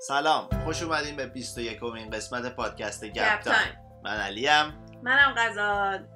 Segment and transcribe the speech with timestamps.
[0.00, 4.00] سلام خوش اومدین به 21 امین قسمت پادکست گپ time.
[4.04, 4.74] من علیم.
[5.02, 6.06] منم غزال.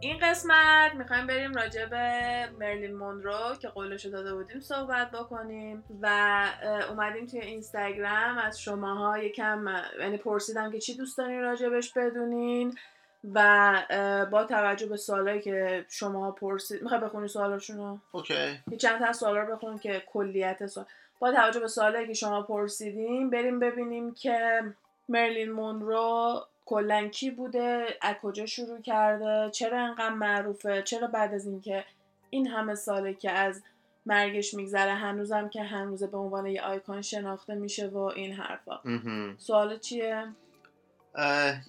[0.00, 6.06] این قسمت می‌خوایم بریم راجع به مرلین مونرو که قولشو داده بودیم صحبت بکنیم و
[6.88, 8.38] اومدیم توی اینستاگرام.
[8.38, 9.66] از شماها یکم
[10.00, 12.78] یعنی پرسیدیم که چی دوست دارین راجبش بدونین
[13.34, 19.12] و با توجه به سوالایی که شما پرسید می‌خوای بخونی سوالاشون رو okay چند تا
[19.12, 20.86] سوالا رو بخون که کلیت سوال.
[21.22, 24.62] با توجه به سوالایی که شما پرسیدیم بریم ببینیم که
[25.08, 31.46] مرلین مونرو کلا کی بوده از کجا شروع کرده چرا انقدر معروفه چرا بعد از
[31.46, 31.84] اینکه
[32.30, 33.62] این همه ساله که از
[34.06, 38.80] مرگش میگذره هنوزم که هنوزه به عنوان یه آیکون شناخته میشه و این حرفا.
[39.38, 40.26] سوال چیه؟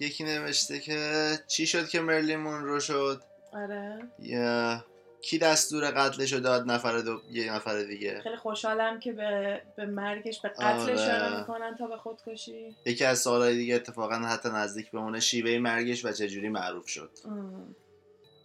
[0.00, 0.98] یکی نوشته که
[1.46, 3.98] چی شد که مرلین مونرو شد؟ آره.
[4.18, 4.84] یا
[5.24, 10.40] کی دستور قتلشو داد نفر دو یه نفر دیگه خیلی خوشحالم که به, به مرگش
[10.40, 10.92] به قتل آره.
[10.92, 15.58] اشاره می‌کنن تا به خودکشی یکی از سوالای دیگه اتفاقا حتی نزدیک به اونه شیوه
[15.58, 17.10] مرگش و چجوری معروف شد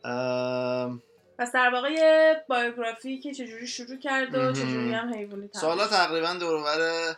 [0.04, 1.02] ام.
[1.38, 4.54] پس در واقع بایوگرافی که چجوری شروع کرد و.
[4.54, 5.88] چجوری هم حیوانی سوالا.
[5.88, 7.16] تقریبا دورور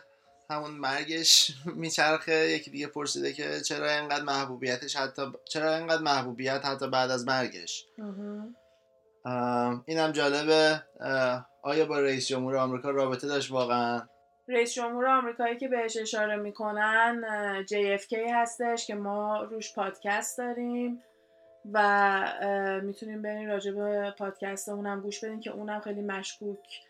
[0.50, 6.88] همون مرگش میچرخه یکی دیگه پرسیده که چرا اینقدر محبوبیتش حتی چرا اینقدر محبوبیت حتی
[6.88, 7.86] بعد از مرگش.
[7.98, 8.56] ام،
[9.86, 10.82] اینم جالبه
[11.62, 14.02] آیا با رئیس جمهور آمریکا رابطه داشت واقعا؟
[14.48, 17.24] رئیس جمهور آمریکایی که بهش اشاره می‌کنن
[17.66, 21.02] JFK هستش که ما روش پادکست داریم
[21.72, 26.82] و می‌تونیم بریم راجع به پادکست اونم گوش بدین که اونم خیلی مشکوک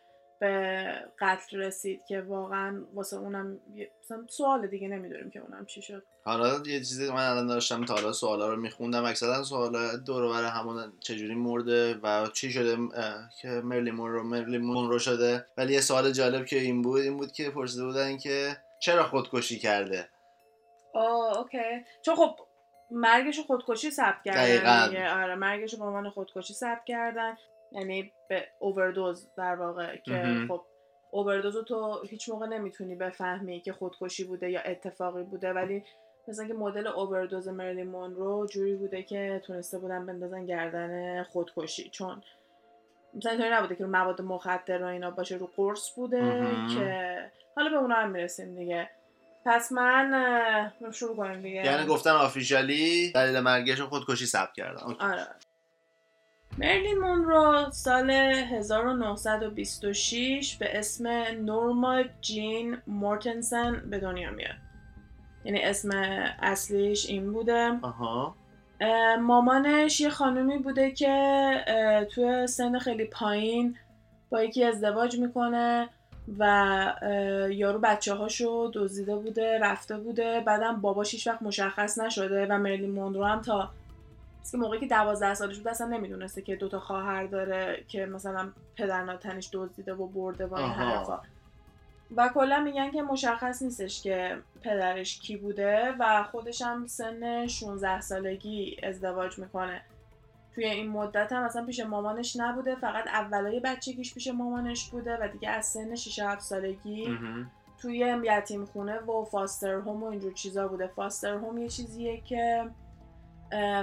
[0.42, 0.84] به
[1.18, 3.60] قتل رسید که واقعا واسه اونم
[4.04, 6.02] مثلا سوال دیگه نمی‌دونیم که اونم چی شد.
[6.24, 9.04] حالا یه چیزی من الان داشتم تا حالا سوالا رو میخوندم.
[9.04, 12.76] اکثرا سوالا دور و همون چجوری مرده و چی شده
[13.40, 15.46] که مرلی مونرو مرلی مونرو شده.
[15.56, 19.58] ولی یه سوال جالب که این بود این بود که پرسیده بودن که چرا خودکشی
[19.58, 20.08] کرده؟
[20.94, 21.84] آه اوکی.
[22.02, 22.36] چون خب
[22.90, 27.36] مرگش رو خودکشی ثبت کردن آره مرگش رو به عنوان خودکشی ثبت کردن.
[27.74, 30.46] یعنی به اووردوز در واقع که.
[30.48, 30.62] خب
[31.14, 35.84] اووردوز رو تو هیچ موقع نمی‌تونی بفهمی که خودکشی بوده یا اتفاقی بوده ولی
[36.28, 42.22] مثلا که مدل اووردوز مرلی مونرو جوری بوده که تونسته بودن بندازن گردن خودکشی چون
[43.14, 46.46] مثلا اینطوری نبوده که رو مواد مخدر و اینا باشه رو قرص بوده.
[46.74, 47.16] که
[47.56, 48.90] حالا به اونا هم می‌رسیم دیگه
[49.44, 55.04] پس من شروع کنیم دیگه یعنی گفتن آفیشالی دلیل مرگش رو خودکشی ثبت کردن اوکی.
[55.04, 55.26] آره
[56.58, 61.08] مرلین مونرو سال 1926 به اسم
[61.44, 64.56] نورما جین مورتنسن به دنیا میاد.
[65.44, 65.90] یعنی اسم
[66.42, 67.78] اصلیش این بوده.
[67.82, 68.34] آها.
[68.80, 73.76] اه، مامانش یه خانومی بوده که توی سن خیلی پایین
[74.30, 75.88] با یکی ازدواج می‌کنه
[76.38, 76.46] و
[77.50, 80.40] یارو بچه هاشو دزدیده بوده رفته بوده.
[80.40, 83.70] بعدم باباش هیچ وقت مشخص نشده و مرلین مونرو هم تا
[84.50, 89.04] که موقعی که دوازده سالش بود اصلا نمی‌دونسته که دوتا خواهر داره که مثلا پدر
[89.04, 90.70] ناتنش دزدیده و برده و این.
[90.72, 91.20] حرفا
[92.16, 98.00] و کلا میگن که مشخص نیستش که پدرش کی بوده و خودش هم سن 16
[98.00, 99.82] سالگی ازدواج می‌کنه
[100.54, 105.28] توی این مدت هم اصلا پیش مامانش نبوده فقط اولای بچگیش پیش مامانش بوده و
[105.28, 107.18] دیگه از سن 6 7 سالگی.
[107.78, 112.64] توی یتیم خونه و فاستر هوم و اینجور چیزا بوده فاستر هوم یه چیزیه که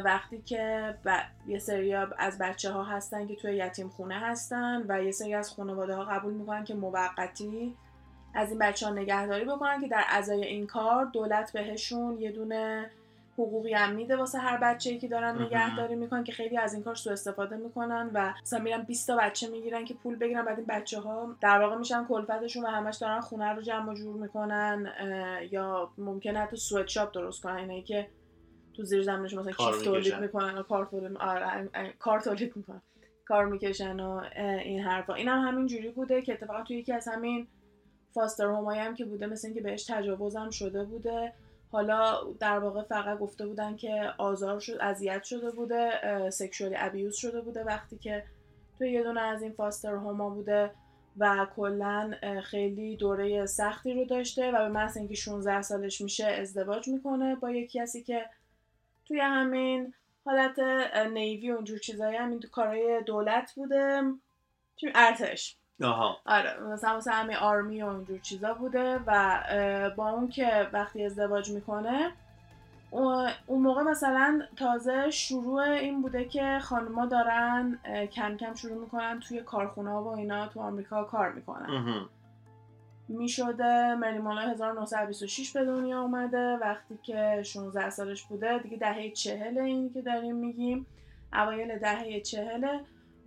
[0.05, 1.09] وقتی که ب...
[1.47, 5.53] یه سری از بچه ها هستن که توی یتیم خونه هستن و یه سری از
[5.53, 7.75] خانواده ها قبول می‌کنن که موقتی
[8.33, 12.89] از این بچه ها نگهداری بکنن که در ازای این کار دولت بهشون یه دونه
[13.33, 15.41] حقوقی هم میده واسه هر بچه‌ای که دارن.
[15.41, 19.15] نگهداری می‌کنن که خیلی از این کار سوء استفاده می‌کنن و مثلا میرن 20 تا
[19.15, 22.95] بچه می‌گیرن که پول بگیرن بعد این بچه ها در واقع میشن کلفتشون و همش
[22.95, 24.93] دارن خونه رو جمع و جور می‌کنن
[25.51, 28.07] یا ممکنه حتی سوئت شاپ درست کنن اینایی که
[28.79, 30.15] تو زیر زمینش مثلا کیف تولید.
[30.15, 31.69] می‌کنن و کار تولید آره،
[31.99, 32.81] کار تولید می‌کنن.
[33.25, 34.21] کار می‌کشن و
[34.63, 35.13] این حرفا.
[35.13, 37.47] این هم همین جوری بوده که اتفاقا توی یکی از همین
[38.13, 41.33] فاستر هومایی هم که بوده مثل اینکه بهش تجاوز هم شده بوده.
[41.71, 45.91] حالا در واقع فقط گفته بودن که آزار شد اذیت شده بوده
[46.29, 48.23] سکشوالی ابیوز شده بوده وقتی که
[48.77, 50.71] توی یه دونه از این فاستر هوما بوده
[51.17, 52.11] و کلا
[52.43, 57.51] خیلی دوره سختی رو داشته و به محض اینکه 16 سالش میشه ازدواج می‌کنه با
[57.51, 58.25] یکی کسی که
[59.09, 59.93] توی همین
[60.25, 60.59] حالت
[61.13, 64.01] نیوی و اونجور چیزایی همین کارهای دولت بوده.
[64.75, 65.55] چی ارتش.
[65.83, 66.17] آها.
[66.25, 69.41] آره مثلا مثلا همین آرمی و اینجور چیزا بوده و
[69.97, 72.11] با اون که وقتی ازدواج می‌کنه
[72.91, 77.79] اون موقع مثلا تازه شروع این بوده که خانوما دارن
[78.11, 82.05] کم کم شروع می‌کنن توی کارخونه و اینا تو آمریکا کار می‌کنن.
[83.09, 83.95] می‌شده.
[83.95, 86.57] مرلی مونرو 1926 به دنیا اومده.
[86.61, 90.85] وقتی که 16 سالش بوده دیگه دهه چهل این که داریم میگیم
[91.33, 92.79] اوایل دهه چهله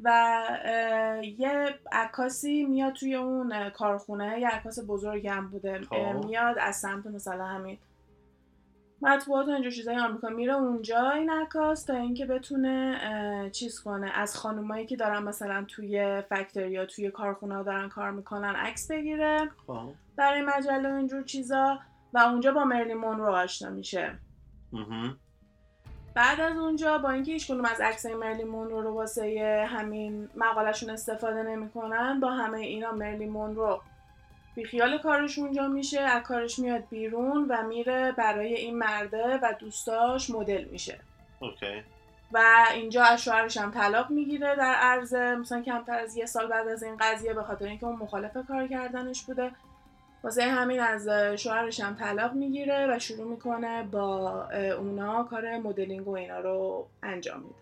[0.05, 0.43] و
[1.39, 4.41] یه عکاسی میاد توی اون کارخونه.
[4.41, 5.81] یه عکاس بزرگ هم بوده.
[5.81, 6.27] خب.
[6.27, 7.79] میاد از سمت مثلا همین
[9.03, 14.11] مطبوعات و اینجور چیزای آمریکا میره اونجا این عکاس تا اینکه بتونه چیز کنه.
[14.15, 18.91] از خانومایی که دارن مثلا توی فکتوری یا توی کارخونه ها دارن کار می‌کنن عکس
[18.91, 19.51] بگیره.
[19.67, 19.89] خب.
[20.17, 21.79] برای مجله و اینجور چیزا.
[22.13, 24.15] و اونجا با مرلی مونرو آشنا میشه.
[26.15, 30.91] بعد از اونجا با اینکه هیچ کدوم از عکسای مرلی مونرو رو واسه همین مقالشون
[30.91, 33.81] استفاده نمی‌کنن با همه اینا مرلی مونرو
[34.55, 40.31] بیخیال کارش اونجا میشه از کارش میاد بیرون و میره برای این مرده و دوستاش
[40.31, 41.01] مدل میشه.
[41.41, 41.83] اوکی.
[42.33, 42.43] و
[42.75, 46.83] اینجا از شوهرش هم طلاق می‌گیره در عرض مثلا کمتر از یه سال بعد از
[46.83, 49.51] این قضیه به خاطر اینکه اون مخالف کار کردنش بوده.
[50.25, 54.49] واسه همین از شوهرش هم طلاق می‌گیره و شروع می‌کنه با
[54.79, 57.62] اونا کار مدلینگ و اینا رو انجام میده.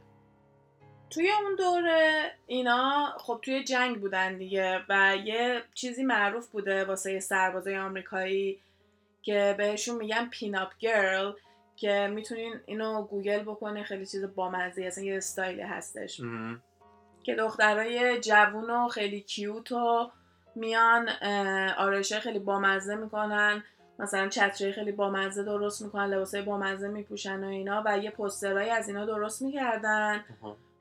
[1.11, 7.21] توی اون دوره اینا خب توی جنگ بودن دیگه و یه چیزی معروف بوده واسه
[7.21, 8.61] سربازای آمریکایی
[9.23, 11.33] که بهشون میگن pin-up girl
[11.77, 16.21] که می‌تونین اینو گوگل بکنه خیلی چیز بامزه اصلا یه استایلی هستش.
[17.23, 20.11] که دخترای جوون و خیلی cute و
[20.55, 21.09] میان
[21.79, 23.65] آرایشه خیلی بامزه می‌کنن
[23.99, 28.89] مثلا چتری خیلی بامزه درست می‌کنن لباسای بامزه میپوشن و اینا و یه پوسترهایی از
[28.89, 30.25] اینا درست می‌کردن.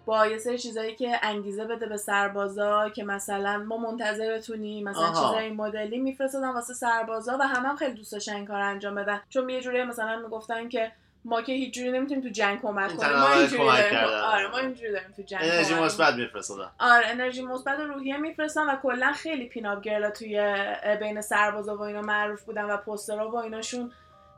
[0.09, 5.29] با یه سری چیزایی که انگیزه بده به سربازا که مثلا ما منتظرتونیم مثلا آها.
[5.29, 9.21] چیزای مدلی میفرستادن واسه سربازا و همه هم خیلی دوست داشتن این کار انجام بدن.
[9.29, 10.91] چون یه جوری مثلا می‌گفتن که
[11.25, 13.19] ما که هیچ جوری نمی‌تونیم تو جنگ کمک کنیم.
[13.19, 13.63] ما اینجوری.
[13.63, 16.71] آره ما اینجوری داریم تو جنگ انرژی مثبت میفرستادن.
[16.79, 20.65] آره انرژی مثبت و روحیه میفرستن و کلا خیلی پیناپ گرلا توی
[20.99, 23.91] بین سربازا و اینا معروف بودن و پوسترها و ایناشون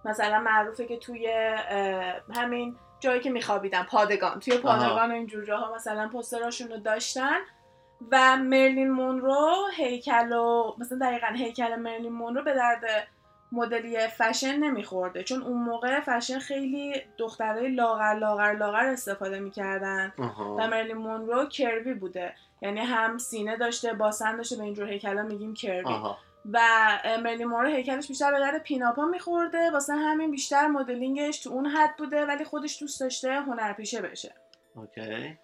[0.05, 1.27] مثلا معروفه که توی
[2.35, 4.39] همین جایی که میخوابیدن پادگان.
[4.39, 7.37] توی پادگان و اینجور جاها مثلا پوستراشون رو داشتن
[8.11, 12.83] و مرلین مونرو هیکل و مثلا دقیقا هیکل مرلین مونرو به درد
[13.51, 15.23] model ی fashion نمیخورده.
[15.23, 20.13] چون اون موقع فشن خیلی دخترای لاغر لاغر لاغر استفاده می‌کردن.
[20.57, 22.33] و مرلین مونرو curvy بوده.
[22.61, 25.85] یعنی هم سینه داشته باسن داشته به اینجور هیکلا میگیم curvy.
[25.85, 26.17] آها.
[26.45, 26.59] و
[27.03, 29.71] اه، مرلین مونرو هیکلش بیشتر به درد pin-up ا میخورده.
[29.71, 34.35] واسه همین بیشتر مدلینگش تو اون حد بوده ولی خودش دوست داشته هنرپیشه بشه.
[34.75, 35.37] okay.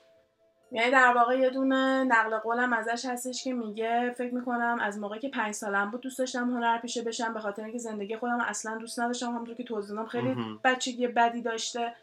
[0.71, 5.19] یعنی در واقع یه دونه نقل قولم ازش هستش که میگه فکر می‌کنم از موقعی
[5.19, 8.99] که پنج سالم بود دوست داشتم هنرپیشه بشم به خاطر اینکه زندگی خودم اصلا دوست
[8.99, 9.27] نداشتم.
[9.27, 10.35] همونطور که توضیح خیلی.
[10.63, 11.93] بچگی بدی داشته.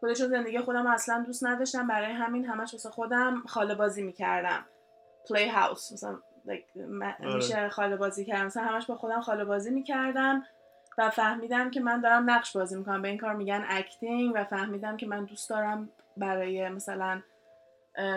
[0.00, 1.86] خودشون زندگی خودم اصلا دوست نداشتم.
[1.86, 4.64] برای همین همش واسه خودم خاله بازی می‌کردم.
[5.28, 6.18] play house مثلا.
[7.18, 10.44] میشه خاله بازی کردم مثلا همش با خودم خاله بازی می‌کردم
[10.98, 13.02] و فهمیدم که من دارم نقش بازی می‌کنم.
[13.02, 17.22] به این کار میگن acting و فهمیدم که من دوست دارم برای مثلا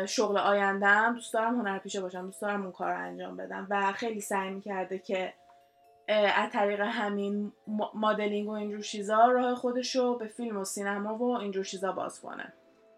[0.06, 4.22] شغل آیندهم دوست دارم هنرپیشه باشم دوست دارم اون کار رو انجام بدم و خیلی
[4.22, 5.34] سعی می‌کرده که
[6.36, 7.52] از طریق همین
[7.94, 12.22] مدلینگ و اینجور چیزا راه خودش رو به فیلم و سینما و اینجور چیزا باز
[12.22, 12.54] کنه.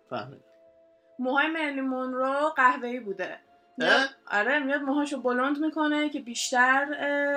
[0.09, 0.43] فهمیدم.
[1.19, 3.39] موهای مرلی مونرو قهوه‌ای بوده.
[4.31, 6.85] آره میاد موهاشو بلند می‌کنه که بیشتر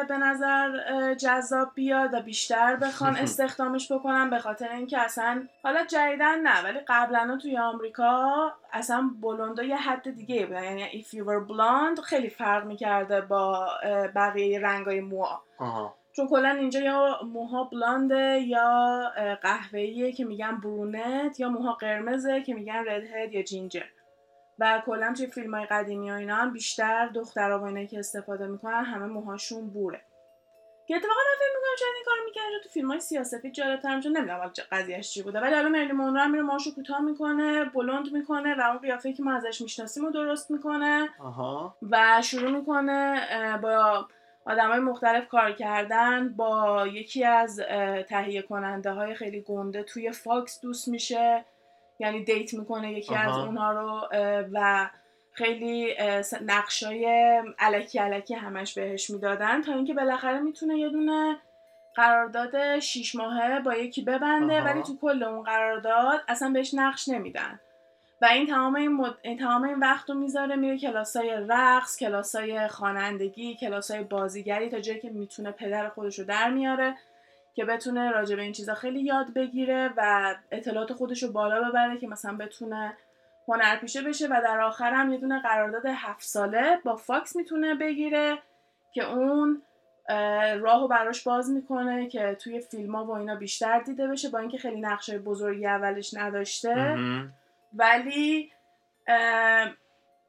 [0.09, 0.71] به نظر
[1.15, 6.79] جذاب بیاد و بیشتر بخوان استخدامش بکنن به خاطر اینکه اصلا حالا جدیدن نه ولی
[6.89, 12.29] قبلا توی آمریکا اصلا بلوندا یه حد دیگه بودن یعنی if you were blonde خیلی
[12.29, 13.69] فرق می‌کرده با
[14.15, 15.43] بقیه رنگای موها.
[15.59, 15.95] آها.
[16.17, 19.01] چون کلا اینجا یا موها بلانده یا
[19.43, 23.85] قهوه‌ایه که میگن برونت یا موها قرمزه که میگن رد هد یا جینجر.
[24.59, 28.47] و کلا توی فیلم های قدیمی و اینا هم بیشتر دخترها و اینایی که استفاده
[28.47, 30.01] می‌کنن همه موهاشون بوره.
[30.87, 34.09] که اتفاقا من فکر می‌کنم شاید این کارو می‌کنه تو فیلم های سیاسفید جالب‌تر میشه
[34.09, 38.13] نمی‌دونم حالا قضیهش چی بوده ولی حالا مرلی مونرو هم میره موهاشو کوتاه می‌کنه بلند
[38.13, 41.09] می‌کنه و اون قیافه‌ای که ما ازش می‌شناسیم رو درست می‌کنه.
[41.19, 41.77] آها.
[41.91, 43.21] و شروع می‌کنه
[43.63, 44.07] با
[44.47, 47.61] آدم های مختلف کار کردن با یکی از
[48.09, 51.45] تهیه کننده های خیلی گنده توی فاکس دوست میشه.
[51.99, 53.45] یعنی date می‌کنه یکی از آها.
[53.45, 54.09] اونها رو
[54.53, 54.91] و
[55.33, 55.95] خیلی
[56.43, 57.07] نقشای
[57.59, 61.37] الکی الکی همش بهش می‌دادن تا اینکه بالاخره می‌تونه یه دونه
[61.95, 64.65] قرارداد شیش ماهه با یکی ببنده آها.
[64.65, 67.61] ولی تو کل اون قرارداد اصلا بهش نقش نمیدن
[68.23, 69.15] و این تمام این, مد...
[69.23, 75.01] این تمام این وقت رو می‌ذاره میره کلاسای رقص کلاسای خوانندگی کلاسای بازیگری تا جایی
[75.01, 76.95] که می‌تونه پدر خودش رو در میاره
[77.55, 81.99] که بتونه راجع به این چیزا خیلی یاد بگیره و اطلاعات خودش رو بالا ببره
[81.99, 82.97] که مثلا بتونه
[83.49, 88.39] هنرپیشه بشه و در آخر هم یه دونه قرارداد هفت ساله با فاکس می‌تونه بگیره
[88.95, 89.63] که اون
[90.61, 94.59] راهو براش باز می‌کنه که توی فیلم ها و اینا بیشتر دیده بشه با اینکه
[94.59, 96.97] خیلی نقشه بزرگی اولش نداشته.
[97.75, 98.53] ولی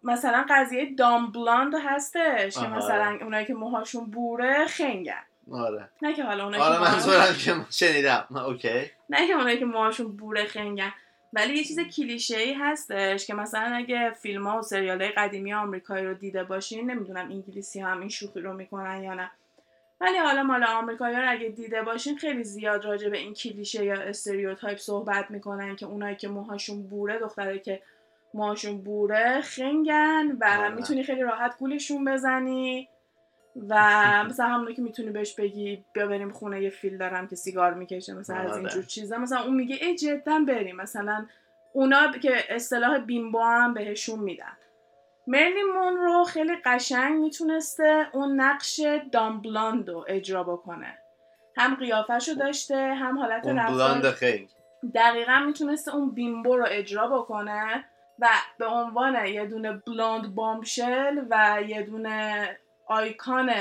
[0.03, 2.67] مثلا قضیه دام بلاند هستش که.
[2.67, 5.89] مثلا اونایی که موهاشون بوره خنگن آره.
[6.01, 8.27] نه که حالا اونایی آره منظورم که شنیدم.
[8.47, 8.91] OK.
[9.09, 10.93] نه که اونایی که موهاشون بوره خنگن.
[11.33, 15.53] ولی یه چیز کلیشه ای هستش که مثلا اگه فیلم ها و سریال های قدیمی
[15.53, 19.31] آمریکایی رو دیده باشین نمی‌دونم انگلیسی هم این شوخی رو می‌کنن یا نه.
[20.01, 23.93] ولی حالا مال آمریکایی رو اگه دیده باشین خیلی زیاد راجع به این کلیشه یا
[23.93, 27.81] stereotype صحبت می‌کنن که اونایی که موهاشون بوره دخترایی که
[28.33, 30.69] موهاشون بوره خنگن و آره.
[30.69, 32.89] می‌تونی خیلی راحت گولشون بزنی.
[33.69, 33.75] و
[34.29, 38.13] مثلا همونو که می‌تونی بهش بگی بیا بریم خونه یه فیل دارم که سیگار می‌کشه
[38.13, 38.59] مثلا از آره.
[38.59, 39.17] اینجور چیزا.
[39.17, 40.75] مثلا اون میگه ای جدا بریم.
[40.75, 41.25] مثلا
[41.73, 44.57] اونا که اصطلاح بیمبو هم بهشون میدن.
[45.27, 48.81] مرلین مونرو خیلی قشنگ می‌تونسته اون نقش
[49.11, 50.97] دامبلاند رو اجرا بکنه.
[51.57, 54.15] هم قیافش رو داشته هم حالت اون بلاند
[54.95, 57.85] دقیقا می‌تونسته اون بیمبو رو اجرا بکنه
[58.19, 62.49] و به عنوان یه دونه بلاند بامشل و یه دونه
[62.87, 63.51] آیکان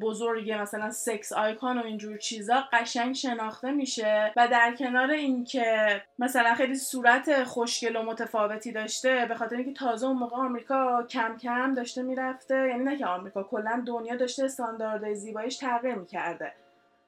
[0.00, 6.54] بزرگ مثلا سکس آیکان و اینجور چیزا قشنگ شناخته میشه و در کنار اینکه مثلا
[6.54, 11.74] خیلی صورت خوشگل و متفاوتی داشته به خاطر اینکه تازه اون موقع آمریکا کم کم
[11.74, 16.52] داشته می‌رفته یعنی نه که آمریکا کلا دنیا داشته استانداردهای زیباییش تغییر می‌کرده.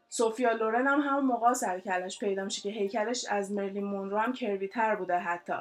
[0.09, 4.33] سوفیا لورن هم همون موقع سر کلش پیدا میشه که هیکلش از مرلین مونرو هم
[4.33, 5.55] کروی تر بوده حتی.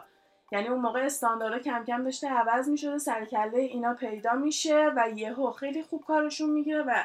[0.51, 5.51] یعنی اون موقع استانداردها کم کم داشته عوض می‌شده سرکله اینا پیدا میشه و یهو
[5.51, 7.03] خیلی خوب کارشون می‌گیره و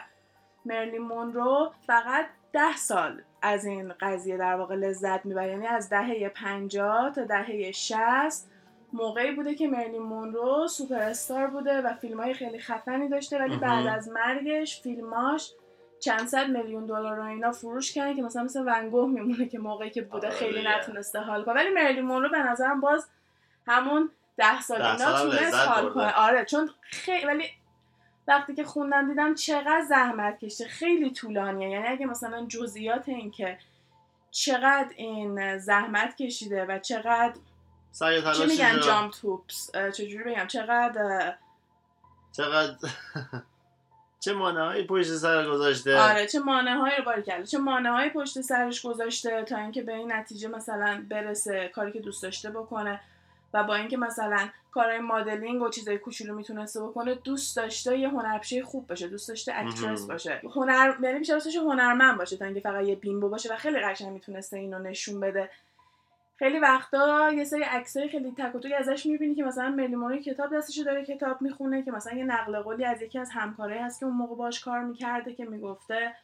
[0.65, 6.29] مرلین مونرو فقط ده سال از این قضیه در واقع لذت می‌بره یعنی از دهه
[6.29, 8.51] 50 تا دهه 60
[8.93, 13.57] موقعی بوده که مرلین مونرو سوپر استار بوده و فیلم های خیلی خفنی داشته ولی.
[13.57, 15.53] بعد از مرگش فیلماش
[16.01, 19.91] چند صد میلیون دلار و اینا فروش کردن که مثلا مثل ونگوه میمونه که موقعی
[19.91, 20.69] که بوده آره خیلی.
[20.69, 23.09] نتونسته حال کنه ولی مرلین مونرو به نظرم باز
[23.67, 25.91] همون ده سال اینا تونست حال.
[25.91, 26.13] کنه.
[26.13, 27.45] آره چون خیلی ولی
[28.29, 31.71] وقتی که خوندم دیدم چقدر زحمت کشته خیلی طولانیه.
[31.71, 33.59] یعنی اگه مثلا جزئیات این که
[34.31, 37.35] چقدر این زحمت کشیده و چقدر
[37.91, 39.71] سعی چی میگن؟ جامپ توپس.
[39.73, 41.35] چجوری بگم؟ چقدر
[42.33, 42.75] چقدر
[44.25, 47.47] چه مانعهایی پشت سر گذاشته؟ آره چه مانع هایی رو باری کرده.
[47.47, 52.01] چه مانع هایی پشت سرش گذاشته تا اینکه به این نتیجه مثلا برسه کاری که
[52.01, 53.01] دوست داشته بکنه.
[53.55, 58.63] و با اینکه مثلا کارهای مدلینگ و چیزای کوچولو می‌تونسته بکنه دوست داشته یه هنرپیشه
[58.63, 60.07] خوب باشه دوست داشته اکترس.
[60.07, 63.81] باشه هنر یعنی بیشتر دوست هنرمند باشه تا اینکه فقط یه بیمبو باشه و خیلی
[63.81, 65.51] قشنگ می‌تونسته اینو نشون بده
[66.37, 70.57] خیلی وقتا یه سری عکسای خیلی تک و توک ازش می‌بینی که مثلا ملیمونی کتاب
[70.57, 74.07] دستش داره کتاب می‌خونه که مثلا یه نقل قولی از یکی از همکارایی هست که
[74.07, 76.15] اون موقع باش کار می‌کرده که می‌گفته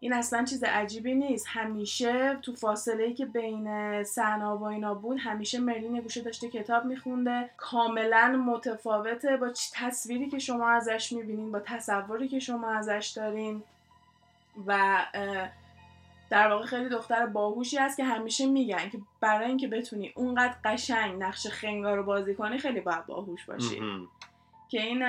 [0.00, 1.46] این اصلا چیز عجیبی نیست.
[1.48, 6.84] همیشه تو فاصله ای که بین سنا و اینا بود همیشه مرلین گوشه داشته کتاب
[6.84, 7.50] میخونده.
[7.56, 13.62] کاملا متفاوته با تصویری که شما ازش می‌بینین با تصوری که شما ازش دارین.
[14.66, 14.98] و
[16.30, 21.22] در واقع خیلی دختر باهوشی هست که همیشه میگن که برای اینکه بتونی اونقدر قشنگ
[21.22, 23.82] نقش خنگا رو بازی کنی خیلی باید باهوش باشی.
[24.68, 25.02] که این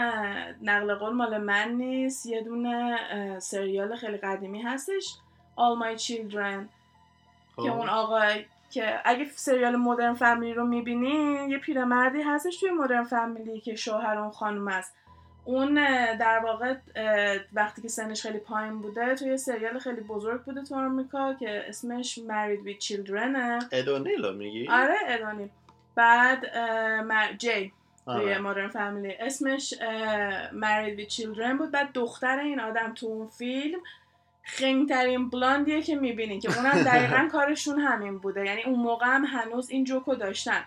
[0.61, 2.99] نقل قول مال من نیست یه دونه
[3.39, 5.15] سریال خیلی قدیمی هستش
[5.57, 6.65] All My Children
[7.55, 7.63] خب.
[7.63, 13.03] که اون آقای که اگه سریال مدرن فامیلی رو می‌بینین یه پیرمردی هستش توی مدرن
[13.03, 14.93] فامیلی که شوهر اون خانم است
[15.45, 15.73] اون
[16.17, 16.75] در واقع
[17.53, 22.19] وقتی که سنش خیلی پایین بوده توی سریال خیلی بزرگ بوده تو آمریکا که اسمش
[22.19, 25.49] Married with Childrenه ادونیلو میگی آره ادانی
[25.95, 26.45] بعد.
[27.37, 27.73] جی
[28.07, 28.37] توی.
[28.37, 29.73] مادرن فامیلی اسمش
[30.51, 31.71] Married with Children بود.
[31.71, 33.79] بعد دختر این آدم تو اون فیلم
[34.43, 38.45] خنگترین بلاندیه که می‌بینی که اونم دقیقا کارشون همین بوده.
[38.45, 40.63] یعنی اون موقع هم هنوز این جوکو داشتن.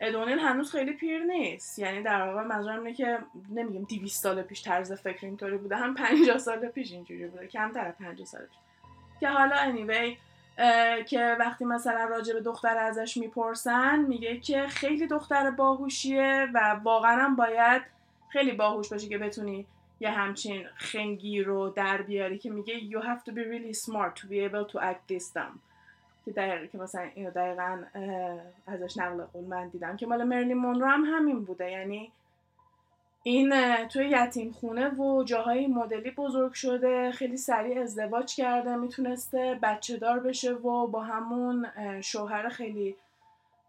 [0.00, 1.78] ادونیل هنوز خیلی پیر نیست.
[1.78, 3.18] یعنی در واقع منظورم اینه که
[3.50, 5.76] نمیگم 200 سال پیش طرز فکر اینطوری بوده.
[5.76, 7.46] هم 50 سال پیش اینجوری بوده.
[7.46, 8.58] کمتر از 50 سال پیش.
[9.20, 10.16] که حالا anyway
[11.06, 17.34] که وقتی مثلا راجع به دختر ازش می‌پرسن میگه که خیلی دختر باهوشیه و واقعا
[17.38, 17.82] باید
[18.28, 19.66] خیلی باهوش باشی که بتونی
[20.00, 24.26] یه همچین خنگی رو در بیاری که میگه you have to be really smart to
[24.28, 25.58] be able to act this dumb.
[26.24, 27.78] که دقیقا که مثلا اینو دقیقا
[28.66, 31.70] ازش نقل قول من دیدم که مال مرلین مونرو هم همین بوده.
[31.70, 32.12] یعنی
[33.26, 33.54] این
[33.86, 40.20] توی یتیم خونه و جاهای مدلی بزرگ شده خیلی سریع ازدواج کرده می‌تونسته بچه دار
[40.20, 41.66] بشه و با همون
[42.00, 42.96] شوهر خیلی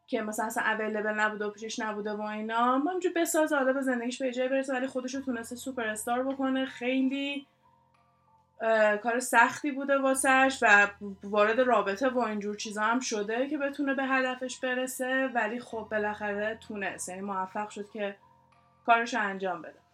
[0.08, 4.22] که مثلا اصلا اویلیبل نبوده و پیشش نبوده و اینا همونجور بسازه حالا به زندگیش
[4.22, 6.66] به جای برسه ولی خودش تونسته سوپر استار بکنه.
[6.66, 7.46] خیلی
[9.04, 10.88] کار سختی بوده واسش و
[11.24, 16.58] وارد رابطه با اینجور چیزا هم شده که بتونه به هدفش برسه ولی خب بالاخره
[16.68, 18.16] تونست یعنی موفق شد که
[18.86, 19.86] کارش رو انجام بده.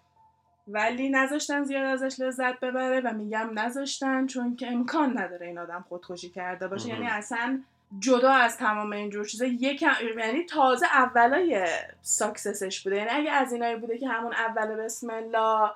[0.67, 5.85] ولی نذاشتن زیاد ازش لذت ببره و میگم نذاشتن چون که امکان نداره این آدم
[5.89, 6.89] خودکشی کرده باشه.
[6.89, 7.61] یعنی اصلا
[7.99, 11.67] جدا از تمام اینجور چیزا یکم یعنی تازه اولای
[12.01, 12.95] ساکسسش بوده.
[12.95, 15.71] یعنی اگه از اینایی بوده که همون اول بسم الله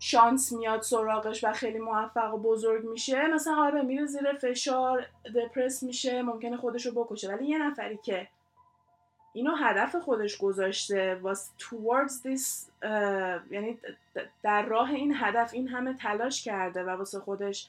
[0.00, 5.82] شانس میاد سراغش و خیلی موفق و بزرگ میشه مثلا آره میره زیر فشار دپرس
[5.82, 7.34] میشه ممکنه خودش رو بکشه.
[7.34, 8.28] ولی یه نفری که
[9.32, 11.20] اینو هدف خودش گذاشته.
[11.24, 13.78] Was towards this اه، یعنی
[14.42, 17.68] در راه این هدف این همه تلاش کرده و واسه خودش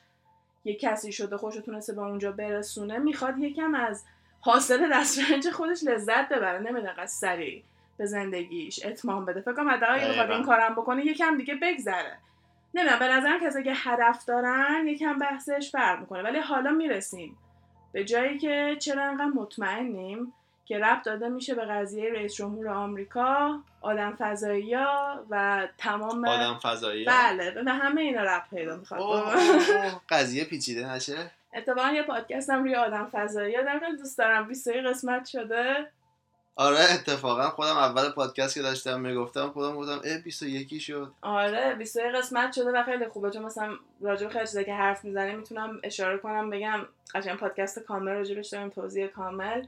[0.65, 4.05] یه کسی شده خوش تونسته به اونجا برسونه می‌خواد یکم از
[4.41, 6.59] حاصل دسترنج خودش لذت ببره.
[6.59, 7.63] نمیده انقدر سریع
[7.97, 9.41] به زندگیش اتمام بده.
[9.41, 10.33] فکر کنم حداقل دقیقاً.
[10.33, 12.17] این کارم بکنه یکم دیگه بگذره.
[12.73, 16.21] نمی‌دونم به نظرم کسی که هدف دارن یکم بحثش فرق می‌کنه.
[16.23, 17.37] ولی حالا می‌رسیم
[17.91, 20.33] به جایی که چرا انقدر مطمئنیم.
[20.71, 24.75] که ربط داده میشه به قضیه رئیس جمهور آمریکا آدم فضایی
[25.29, 29.35] و تمام آدم فضایی بله به همه اینا ربط پیدا می‌خواد.
[30.09, 35.25] قضیه پیچیده نشه؟ اتفاقا یه پادکستم روی آدم فضایی دارم خیلی دوست دارم 20 قسمت
[35.25, 35.87] شده.
[36.55, 41.11] آره اتفاقا خودم اول پادکست که داشتم می‌گفتم خودم گفتم اه 21 شد.
[41.21, 45.37] آره 20 قسمت شده و خیلی خوبه چون مثلا راجع خیلی چیزا که حرف می‌زنیم
[45.37, 46.79] می‌تونم اشاره کنم بگم
[47.15, 49.65] قشنگ پادکست کامل راجبش داریم توضیح کامل.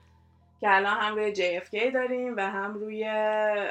[0.62, 3.10] که الان هم روی JFK داریم و هم روی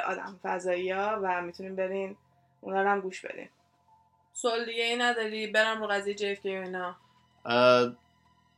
[0.07, 2.17] آدم فضایی ها و می‌تونیم برین
[2.61, 3.49] اونا رو هم گوش بدین.
[4.33, 6.97] سوال دیگه ای نداری؟ برم رو قضیه JFK و اینا.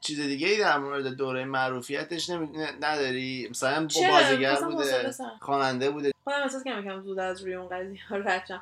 [0.01, 2.49] چیز دیگه ای در مورد دوره معروفیتش نمی...
[2.81, 5.11] نداری؟ مثلا با؟ بازیگر بوده.
[5.41, 6.13] خواننده بوده.
[6.25, 8.61] خودم احساس کنم یکم زود از روی اون قضیه ها رد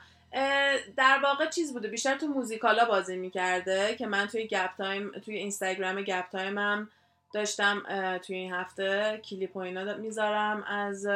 [0.96, 5.10] در واقع چیز بوده؟ بیشتر تو musical ا بازی می‌کرده که من توی گپ تایم
[5.24, 6.88] توی اینستاگرام گپ تایمم
[7.32, 7.82] داشتم
[8.18, 10.62] توی این هفته کلیپ و اینا می‌ذارم.
[10.62, 11.06] از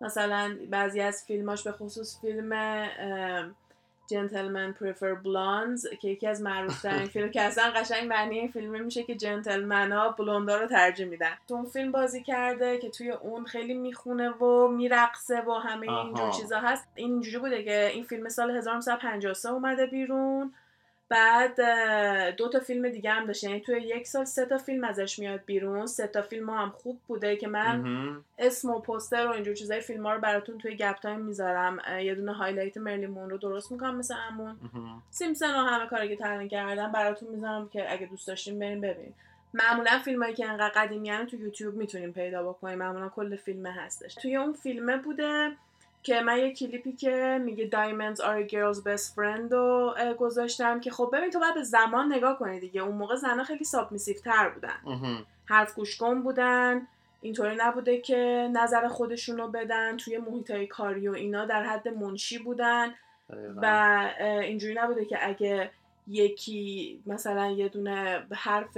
[0.00, 2.52] مثلا بعضی از فیلماش به خصوص فیلم
[4.10, 8.84] Gentlemen Prefer Blondes که یکی از معروف ترین فیلم که اصلا قشنگ معنی این فیلم
[8.84, 11.30] میشه که جنتلمن ها بلوندا رو ترجیح میدن.
[11.48, 16.30] تو اون فیلم بازی کرده که توی اون خیلی می‌خونه و میرقصه و همه اینجور.
[16.30, 16.88] چیزا هست.
[16.94, 20.54] اینجوری بوده که این فیلم سال 1953 اومده بیرون.
[21.10, 21.60] بعد
[22.36, 25.40] دو تا فیلم دیگه هم داشت یعنی توی یک سال سه تا فیلم ازش میاد
[25.46, 25.86] بیرون.
[25.86, 28.24] سه تا فیلم هم خوب بوده که من مهم.
[28.38, 32.14] اسم و پوستر و اینجور چیزای فیلم ها رو براتون توی گپ تایم می‌ذارم یه
[32.14, 34.56] دونه هایلایت مرلی مون رو درست می‌کنم مثل امون.
[35.10, 39.14] سیمسن و همه کاری که تعریف کردم براتون می‌ذارم که اگه دوست داشتین بریم ببینید
[39.54, 42.78] معمولا فیلمایی که انقدر قدیمی تو یوتیوب می‌تونیم پیدا بکنیم.
[42.78, 44.14] معمولا کل فیلم هستش.
[44.14, 45.50] توی اون فیلمه بوده
[46.08, 50.90] که من یه کلیپی که میگه Diamonds are a girl's best friend رو گذاشتم که
[50.90, 52.82] خب ببین تو باید به زمان نگاه کنی دیگه.
[52.82, 55.24] اون موقع زنها خیلی سابمیسیو تر بودن.
[55.46, 56.86] حرف گوش کن بودن.
[57.20, 59.96] اینطوری نبوده که نظر خودشونو بدن.
[59.96, 62.94] توی محیط های کاری و اینا در حد منشی بودن.
[63.30, 63.60] دقیقاً.
[63.62, 65.70] و اینجوری نبوده که اگه
[66.10, 68.76] یکی مثلا یه دونه حرف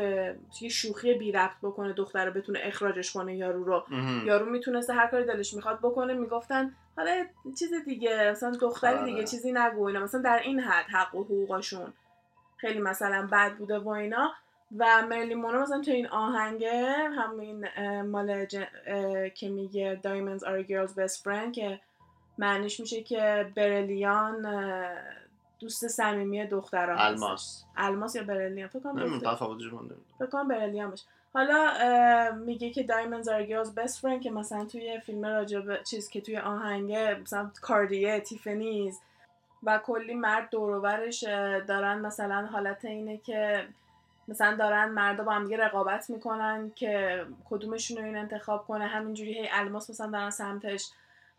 [0.61, 3.85] یه شوخی بی ربط بکنه دختر رو بتونه اخراجش کنه یارو رو.
[3.89, 4.27] مهم.
[4.27, 6.15] یارو می‌تونسته هر کاری دلش می‌خواد بکنه.
[6.15, 7.25] می‌گفتن حالا
[7.59, 9.05] چیز دیگه مثلا دختری.
[9.05, 10.01] دیگه چیزی نگو اینا.
[10.01, 11.93] مثلا در این حد حق و حقوقشون.
[12.57, 14.33] خیلی مثلا بد بوده و اینا.
[14.79, 17.67] و مرلی مونرو مثلا تو این آهنگه همین
[18.03, 21.81] مال جن- که میگه Diamonds are a girl's best friend که
[22.39, 24.47] معنیش میشه که برلیان
[25.61, 26.99] دوست صمیمی دختران.
[26.99, 27.65] الماس.
[27.77, 29.19] الماس یا برلیان؟ فکر کنم.
[29.19, 30.01] تفاوتش نمی‌دونم.
[30.19, 31.05] فکر کنم برلیان باشه.
[31.33, 36.21] حالا میگه که are a girl's best friend که مثلا توی فیلم راجب چیز که
[36.21, 39.01] توی آهنگه مثلا کاردیه تیفنیز
[39.63, 41.23] و کلی مرد دوروبرش
[41.69, 43.69] دارن مثلا حالت اینه که
[44.29, 48.87] مثلا دارن مردا با هم دیگه رقابت می‌کنن که کدومشون رو این انتخاب کنه.
[48.87, 50.91] همینجوری هی الماس مثلا دارن سمتش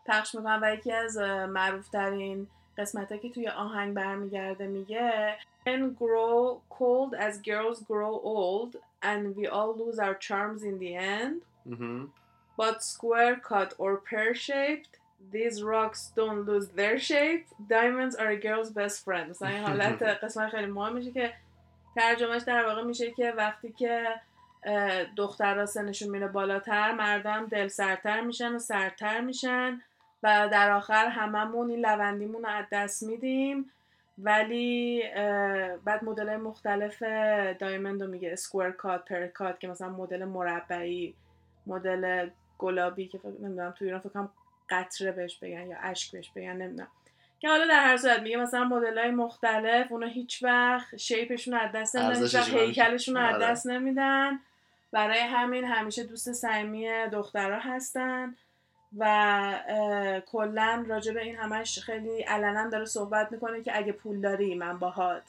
[0.06, 2.46] پخش می‌کنن و یکی از معروف ترین
[2.78, 9.46] قسمت که توی آهنگ برمیگرده میگه Men grow cold as girls grow old and we
[9.46, 11.42] all lose our charms in the end.
[11.66, 12.08] مهم.
[12.56, 14.98] but square cut or pear shaped
[15.30, 17.46] these rocks don't lose their shape.
[17.68, 21.32] Diamonds are a girl's best friend مثلا این حالت قسمت خیلی مهم میشه که
[21.96, 24.06] ترجمهش در واقع میشه که وقتی که
[25.16, 29.80] دخترها سنشون میره بالاتر مردم دل سرتر میشن و سرتر میشن
[30.22, 33.70] و در آخر هممون این لوندیمون رو از دست میدیم.
[34.18, 35.02] ولی
[35.84, 37.02] بعد مدل مختلف
[37.58, 41.14] دایمند رو میگه اسکوئر کات پر کات که مثلا مدل مربعی
[41.66, 44.30] مدل گلابی که فکر نمی‌دونم تو ایران فکر کنم
[44.70, 46.88] قطره بهش بگن یا اشک بهش بگن نمی‌دونم.
[47.40, 51.72] که حالا در هر صورت میگه مثلا مدل های مختلف اونا هیچ وقت شیپشون از
[51.74, 53.44] دست نمیدن هیکلشون از آره.
[53.46, 54.40] دست نمیدن.
[54.92, 58.34] برای همین همیشه دوست صمیمی دخترها هستن.
[58.98, 64.54] و کلا راجع به این همش خیلی علنا داره صحبت می‌کنه که اگه پول داری
[64.54, 65.22] من باهات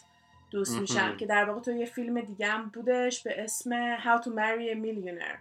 [0.52, 1.18] دوست میشم.
[1.18, 4.86] که در واقع تو یه فیلم دیگه هم بودش به اسم How to Marry a
[4.86, 5.38] Millionaire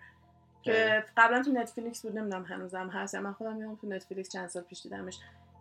[0.62, 4.62] که قبلا تو نتفلیکس بود نمی‌دونم هنوزم هست من خودم میام تو نتفلیکس چند سال
[4.62, 5.18] پیش دیدمش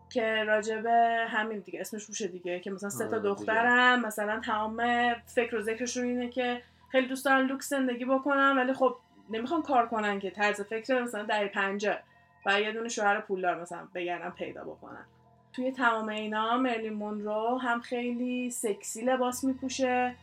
[0.10, 3.20] که راجع به همین دیگه اسمش روشه دیگه که مثلا سه تا آره.
[3.20, 8.74] دخترم مثلا تمام فکر و ذکرشون اینه که خیلی دوست دارن لوکس زندگی بکنن ولی
[8.74, 8.96] خب
[9.30, 12.00] نمی‌خوان کار کنن که طرز فکر مثلا در پنجه
[12.46, 15.06] و یه دونه شوهر پولدار مثلا بگردن پیدا بکنن.
[15.54, 20.16] توی تمام اینا مرلین مونرو هم خیلی سکسی لباس میپوشه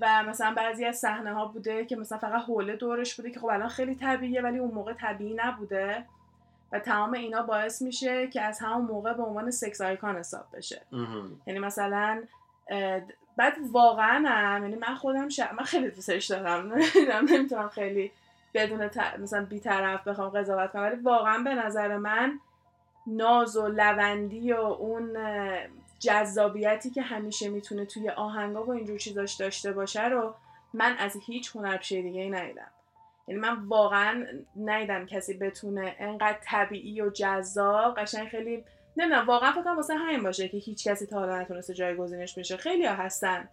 [0.00, 3.46] و مثلا بعضی از صحنه ها بوده که مثلا فقط حوله دورش بوده که خب
[3.46, 6.04] الان خیلی طبیعیه ولی اون موقع طبیعی نبوده.
[6.72, 10.82] و تمام اینا باعث میشه که از همون موقع به عنوان سکس آیکان حساب بشه.
[11.46, 12.22] یعنی مثلا
[13.36, 15.40] بعد واقعا هم یعنی من خودم ش...
[15.40, 16.72] من خیلی دوستش دارم.
[17.30, 18.10] نمی‌تونم خیلی
[18.54, 18.98] بدون ت...
[19.18, 22.40] مثلا بیطرف بخوام قضاوت کنم ولی واقعا به نظر من
[23.06, 25.16] ناز و لوندی و اون
[25.98, 30.34] جذابیتی که همیشه می‌تونه توی آهنگا و اینجور چیزاش داشته باشه رو
[30.74, 32.70] من از هیچ هنرپیشه دیگه ای ندیدم.
[33.28, 34.24] یعنی من واقعا
[34.56, 38.64] ندیدم کسی بتونه انقدر طبیعی و جذاب قشنگ خیلی
[38.96, 42.56] نمی‌دونم واقعا فکر کنم واسه همین باشه که هیچ کسی تا حالا نتونسته جایگزینش بشه.
[42.56, 43.48] خیلی ها هستن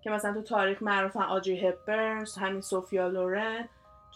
[0.00, 3.68] که مثلا تو تاریخ معروفن آجی هپبرنز همین سوفیا لورن.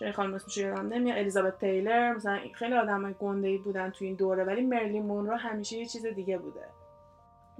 [0.04, 4.14] این خانم اسمش یادم نمیاد الیزابت تیلر مثلا خیلی آدم گنده ای بودن تو این
[4.14, 6.64] دوره ولی مرلین مونرو همیشه یه چیز دیگه بوده.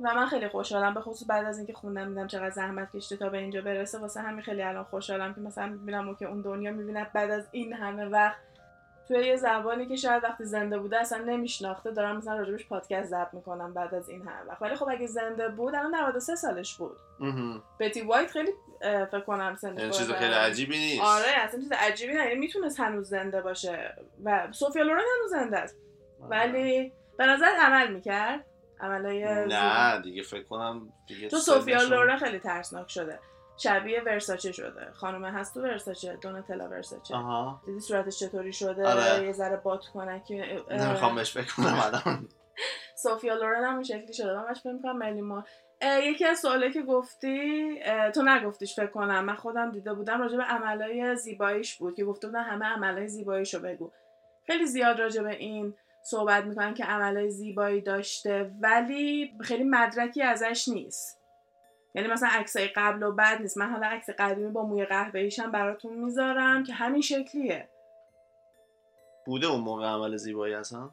[0.02, 3.28] و من خیلی خوشحالم به خصوص بعد از اینکه خوندم دیدم چقدر زحمت کشیده تا
[3.28, 3.98] به اینجا برسه.
[3.98, 7.72] واسه همین خیلی الان خوشحالم که مثلا می‌بینم که اون دنیا می‌بیند بعد از این
[7.72, 8.36] همه وقت.
[9.10, 13.34] توی یه زبانی که شاید وقتی زنده بوده اصلا نمیشناخته دارم مثلا راجبش پادکست ضبط
[13.34, 14.62] می‌کنم بعد از این همه وقت.
[14.62, 16.96] ولی خب اگه زنده بود الان 93 سالش بود.
[17.80, 20.10] بتی وایت خیلی فکر کنم سن یعنی چیز.
[20.10, 21.02] خیلی عجیبی نیست.
[21.02, 22.24] آره اصلا چیز عجیبی نه.
[22.24, 25.76] یعنی می‌تونست هنوز زنده باشه و سوفیا لورن هنوز زنده است.
[26.20, 28.44] ولی به نظر عمل می‌کرد؟
[28.80, 33.18] عملای نه دیگه فکر کنم دیگه تو سوفیا لورن خیلی ترسناک شده.
[33.62, 34.90] شبیه ورساچه شده.
[34.92, 37.62] خانم هست تو ورساچه دوناتلا ورساچه آها.
[37.66, 39.26] دیدی صورتش چطوری شده؟ آره.
[39.26, 42.28] یه ذره بات کنه که نمی‌خوام بهش فکر کنم الان.
[43.02, 44.34] سوفیا لورن هم شکلی شده.
[44.36, 45.44] من بهش فکر می‌کنم مرلین مون-
[45.80, 47.74] اه، یکی از سوالایی که گفتی
[48.14, 49.24] تو نگفتیش فکر کنم.
[49.24, 53.60] من خودم دیده بودم راجع به عملای زیباییش بود که گفته بودن همه عملای زیباییشو
[53.60, 53.90] بگو.
[54.46, 60.68] خیلی زیاد راجع به این صحبت می‌کنن که عملای زیبایی داشته ولی خیلی مدرکی ازش
[60.68, 61.19] نیست.
[61.94, 63.58] یعنی مثلا عکسای قبل و بعد نیست.
[63.58, 67.68] من حالا عکس قدیمی با موی قهوه‌ایشم براتون می‌ذارم که همین شکلیه.
[69.26, 70.90] بوده اون موقع عمل زیبایی اصلا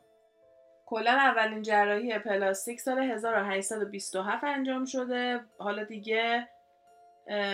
[0.86, 5.40] کلا اولین جراحی پلاستیک سال 1827 انجام شده.
[5.58, 6.48] حالا دیگه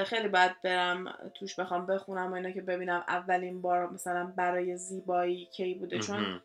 [0.06, 5.46] خیلی بعد برم توش بخوام بخونم و اینا که ببینم اولین بار مثلا برای زیبایی
[5.46, 6.00] کی بوده.
[6.00, 6.42] چون.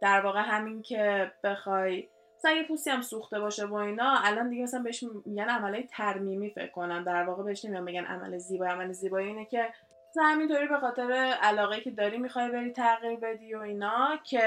[0.00, 2.08] در واقع همین که بخوای
[2.44, 6.50] مثلا یه پوستی هم سوخته باشه با اینا الان دیگه مثلا بهش میگن عملای ترمیمی
[6.50, 7.04] فکر کنم.
[7.04, 8.72] در واقع بهش نمیان بگن عمل زیبایی.
[8.72, 9.68] عمل زیبایی اینه که
[10.20, 14.40] همینطوری به خاطر علاقه که داری می‌خوای بری تغییر بدی و اینا که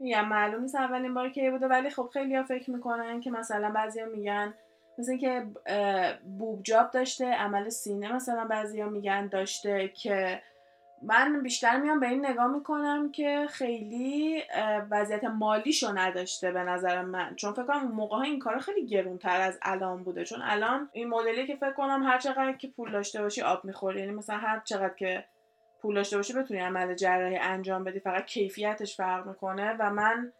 [0.00, 1.66] میگم معلوم نیست اولین بار کی بوده.
[1.66, 4.54] ولی خب خیلی ها فکر می‌کنن که مثلا بعضیا میگن
[4.98, 5.18] مثل
[5.66, 10.42] اه، بوب جاب داشته عمل سینه مثلا بعضیا میگن داشته که
[11.02, 14.42] من بیشتر میام به این نگاه می‌کنم که خیلی
[14.90, 17.34] وضعیت مالیشو نداشته به نظر من.
[17.36, 20.24] چون فکر کنم موقع ها این کارا خیلی گرونتر از الان بوده.
[20.24, 24.00] چون الان این مدلی که فکر کنم هر چقدر که پول داشته باشی آب می‌خوری.
[24.00, 25.24] یعنی مثلا هر چقدر که
[25.82, 28.00] پول داشته باشی بتونی عمل جراحی انجام بدی.
[28.00, 30.32] فقط کیفیتش فرق می‌کنه و من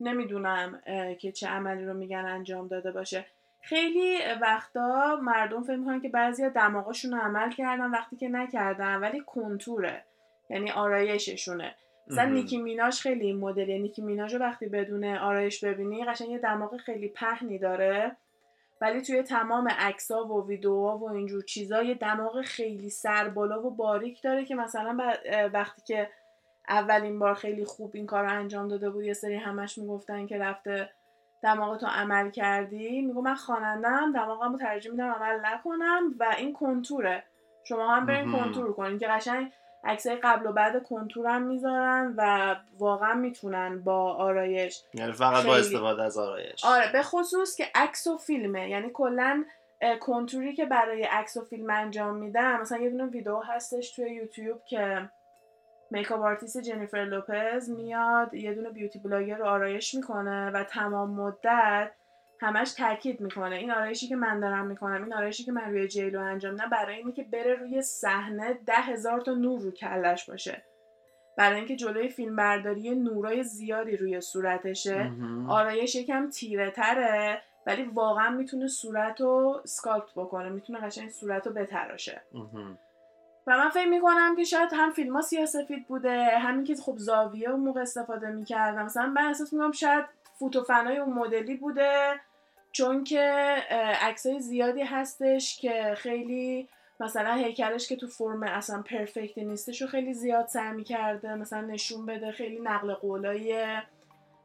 [0.00, 0.80] نمی‌دونم
[1.18, 3.26] که چه عملی رو میگن انجام داده باشه.
[3.66, 9.20] خیلی وقتا مردم فکر می‌کنن که بعضی دماغاشون رو عمل کردن وقتی که نکردن ولی
[9.20, 10.04] کنتوره.
[10.50, 11.74] یعنی آرایششونه.
[12.06, 12.24] مثلا.
[12.24, 16.76] نیکی میناش خیلی این مدلیه نیکی میناش رو وقتی بدون آرایش ببینی قشنگ یه دماغ
[16.76, 18.16] خیلی پهنی داره.
[18.80, 24.22] ولی توی تمام عکس‌ها و ویدیوها و اینجور چیزا یه دماغ خیلی سربالا و باریک
[24.22, 25.12] داره که مثلا
[25.52, 26.10] وقتی که
[26.68, 30.38] اولین بار خیلی خوب این کار رو انجام داده بود یه سری همش می‌گفتن که
[30.38, 30.90] رفته
[31.42, 36.52] دماغ تو عمل کردی میگو من خوانندم دماغم رو ترجیح میدم عمل نکنم و این
[36.52, 37.24] کنتوره
[37.64, 38.32] شما هم برین.
[38.32, 39.52] contour کنین که قشنگ
[39.84, 45.52] عکسای قبل و بعد contour هم می‌ذارن و واقعا می‌تونن با آرایش یعنی فقط با
[45.52, 45.66] خیلی.
[45.66, 49.44] استفاده از آرایش آره به خصوص که عکس و فیلمه یعنی کلا
[50.00, 54.10] contour ی که برای عکس و فیلم انجام میدم مثلا یه دونه ویدیو هستش توی
[54.14, 55.08] یوتیوب که
[55.90, 61.92] makeup artist جنیفر لوپز میاد یه دونه beauty blogger رو آرایش می‌کنه و تمام مدت
[62.40, 66.20] همش تاکید می‌کنه این آرایشی که من دارم می‌کنم این آرایشی که من روی جیلو
[66.20, 70.62] انجام میدم برای اینه که بره روی صحنه ده هزار تا نور رو کلش باشه
[71.38, 75.10] برای اینکه جلوی فیلم برداری نورای زیادی روی صورتشه.
[75.48, 81.52] آرایش یکم تیره تره ولی واقعا می‌تونه صورت رو سکالپت بکنه می‌تونه قشنگ صورت رو
[81.52, 82.22] بتراشه.
[83.46, 87.50] و من فکر می‌کنم که شاید هم فیلم ها سیاسفید بوده همین که خب زاویه
[87.50, 90.04] اون موقع استفاده می‌کردم مثلا من احساس می‌کنم شاید
[90.38, 92.20] فوتوفنای اون مدلی بوده
[92.72, 93.22] چون که
[94.02, 96.68] عکسای زیادی هستش که خیلی
[97.00, 102.06] مثلا هیکلش که تو فرم اصلا پرفکتی نیستش و خیلی زیاد سعی می‌کرده مثلا نشون
[102.06, 103.76] بده خیلی نقل قولای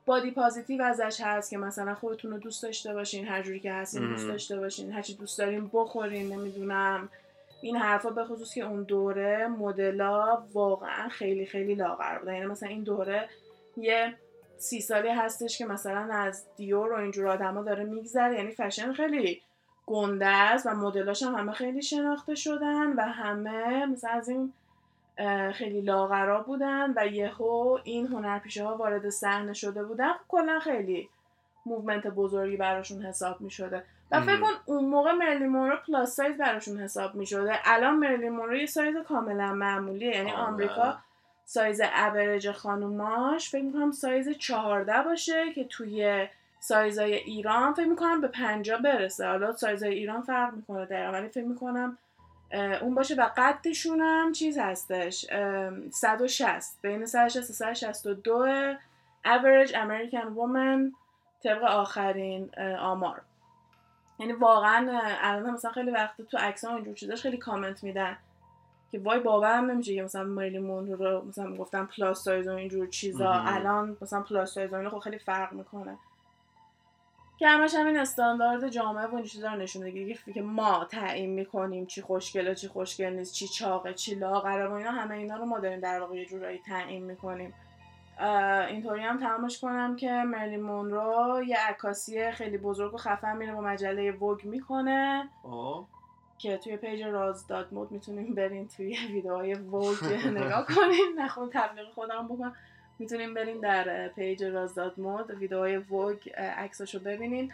[0.06, 4.10] بادی پازیتیو ازش هست که مثلا خودتون رو دوست داشته باشین هر جوری که هستین
[4.10, 4.28] دوست.
[4.28, 7.10] داشته باشین هرچی دوست دارین بخورین نمی‌دونم
[7.62, 12.34] این حرفا به خصوص که اون دوره مدلا واقعا خیلی خیلی لاغر بودن.
[12.34, 13.30] یعنی مثلا این دوره
[13.78, 14.13] یه
[14.58, 18.36] سی سالی هستش که مثلا از دیور و اینجور آدما داره میگذره.
[18.36, 19.41] یعنی فشن خیلی
[19.86, 24.54] گنده است و مدلاش هم همه خیلی شناخته شدن و همه مثلا از این
[25.54, 30.13] خیلی لاغرا بودن و یهو این هنرپیشه ها وارد صحنه شده بودن.
[30.13, 31.10] خب کلا خیلی
[31.66, 34.38] movement بزرگی براشون حساب می شده و فکر.
[34.41, 38.65] کن اون موقع مرلین مونرو plus size براشون حساب می شده الان مرلین مونرو یه
[38.65, 40.32] سایز کاملا معمولیه یعنی.
[40.32, 40.97] آمریکا
[41.45, 46.28] سایز average خانوماش فکر می‌کنم سایز 14 باشه که توی
[46.60, 51.43] سایزای ایران فکر می‌کنم به 50 برسه حالا سایزای ایران فرق می‌کنه دقیقا ولی فکر
[51.43, 51.97] می‌کنم
[52.82, 58.74] اون باشه و قدشون هم چیز هستش اه، 160 بین 160 تا 162
[59.26, 60.95] average American woman
[61.43, 63.21] طبق آخرین آمار
[64.22, 68.18] یعنی واقعا الان مثلا خیلی وقت تو عکس ها اینجور چیزاش خیلی کامنت میدن
[68.92, 72.88] که وای باورم نمیشه که مثلا مرلین مونرو رو مثلا گفتم plus size و اینجور
[72.88, 73.32] چیزا.
[73.32, 75.98] الان مثلا plus size و اینا خب خیلی فرق می‌کنه.
[77.40, 80.18] که همش همین استاندارد جامعه و این چیزا رو نشون میده.
[80.34, 84.92] که ما تعیین می‌کنیم چی خوشگله چی خوشگل نیست چی چاقه چی لاغره و اینا
[84.92, 87.54] همه اینا رو ما داریم در واقع یه جورایی تعیین می‌کنیم.
[88.68, 93.62] اینطوری هم تمامش کنم که مرلی مونرو یه عکاسی خیلی بزرگ و خفن میره با
[93.62, 95.30] مجله وگ می‌کنه.
[95.44, 95.88] آه.
[96.38, 99.96] که توی پیج راز داد مود می‌تونیم برین توی ویدیوهای وگ
[100.38, 102.56] نگاه کنیم نه خود تبلیغ خودم بکنم.
[103.00, 107.52] می‌تونیم برین در پیج راز داد مود ویدیوهای وگ عکساشو ببینین.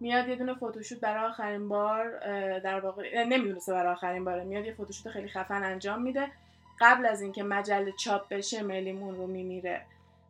[0.00, 2.18] میاد یه دونه فوتوشوت برای آخرین بار
[2.58, 4.44] در واقع نمی‌دونسته برای آخرین باره.
[4.44, 6.28] میاد یه فوتوشوت خیلی خفن انجام میده.
[6.80, 9.82] قبل از اینکه مجله چاپ بشه ملیمون رو میمیره.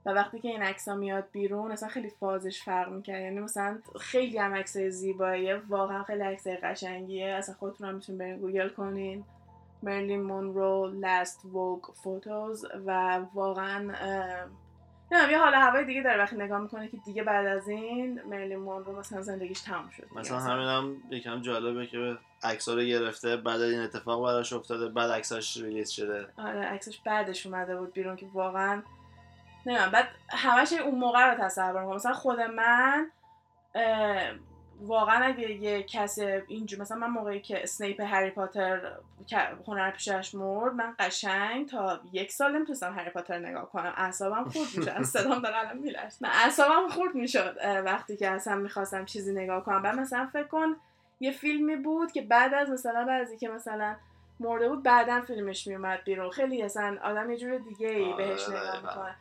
[0.08, 4.38] و وقتی که این عکس میاد بیرون اصلا خیلی فازش فرق می‌کنه یعنی مثلا خیلی
[4.38, 5.62] هم عکسای زیباییه.
[5.68, 7.26] واقعا خیلی عکسای قشنگیه.
[7.26, 9.24] اصلا خودتون هم می‌تونین برین گوگل کنین.
[9.82, 13.78] Marilyn Monroe last Vogue photos و واقعا
[15.12, 18.58] نه یه حال هوای دیگه داره وقتی نگاه می‌کنه که دیگه بعد از این مرلین
[18.58, 20.06] مونرو مثلا زندگیش تموم شد.
[20.16, 25.10] مثلا همین هم یکم جالبه که عکس رو گرفته بعد این اتفاق براش افتاده بعد
[25.10, 26.26] عکساش release شده.
[26.38, 28.82] آره عکسش بعدش اومده بود بیرون که واقعا
[29.68, 29.90] نمی‌دونم.
[29.90, 31.94] بعد همش اون موقع رو تصور می‌کنم.
[31.94, 33.10] مثلا خود من
[34.80, 38.92] واقعا اگه یه کسی اینجور مثلا من موقعی که اسنیپ هری پاتر
[39.66, 43.92] هنر پیشش مرد من قشنگ تا یک سال نمی‌تونستم هری پاتر نگاه کنم.
[43.96, 44.88] اعصابم خورد می‌شد.
[44.88, 49.64] از صدام داره الان میلرز من اعصابم خورد می‌شد وقتی که اصلا می‌خواستم چیزی نگاه
[49.64, 49.82] کنم.
[49.82, 50.76] بعد مثلا فکر کن
[51.20, 53.96] یه فیلمی بود که بعد از مثلا بعضی که مثلا
[54.40, 56.30] مرده بود بعدا فیلمش میومد بیرون.
[56.30, 58.88] خیلی اصلا آدم یه جور دیگه ای آره، بهش نگاه دقیقاً.
[58.88, 59.14] می‌کنه.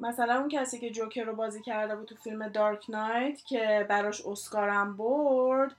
[0.00, 4.26] مثلا اون کسی که جوکر رو بازی کرده بود تو فیلم دارک نایت که براش
[4.26, 5.76] اسکارم برد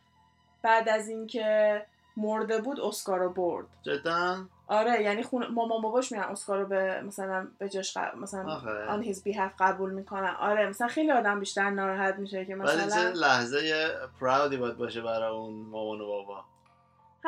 [0.63, 1.85] بعد از اینکه
[2.17, 3.67] مرده بود اسکار رو برد.
[3.81, 8.43] جدا؟ آره یعنی خون مامان باباش میرن اسکار رو به مثلا به جاش ق- مثلا
[8.89, 10.35] آن هیز بیهف قبول می‌کنن.
[10.39, 15.31] آره مثلا خیلی آدم بیشتر ناراحت میشه که ولی مثلا لحظه پراودی باید باشه برای
[15.31, 16.43] اون مامان و بابا.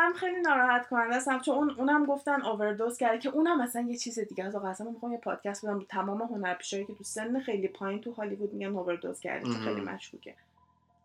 [0.01, 3.81] هم خیلی ناراحت کننده است هم چون اون اونم گفتن اووردوز کرده که اونم مثلا
[3.81, 5.85] یه چیز دیگه از قسم می‌خوام یه پادکست بدم.
[5.89, 9.81] تمام هنرپیشهایی که تو سن خیلی پایین تو هالیوود میگن اووردوز کرده که خیلی.
[9.81, 10.35] مشکوکه.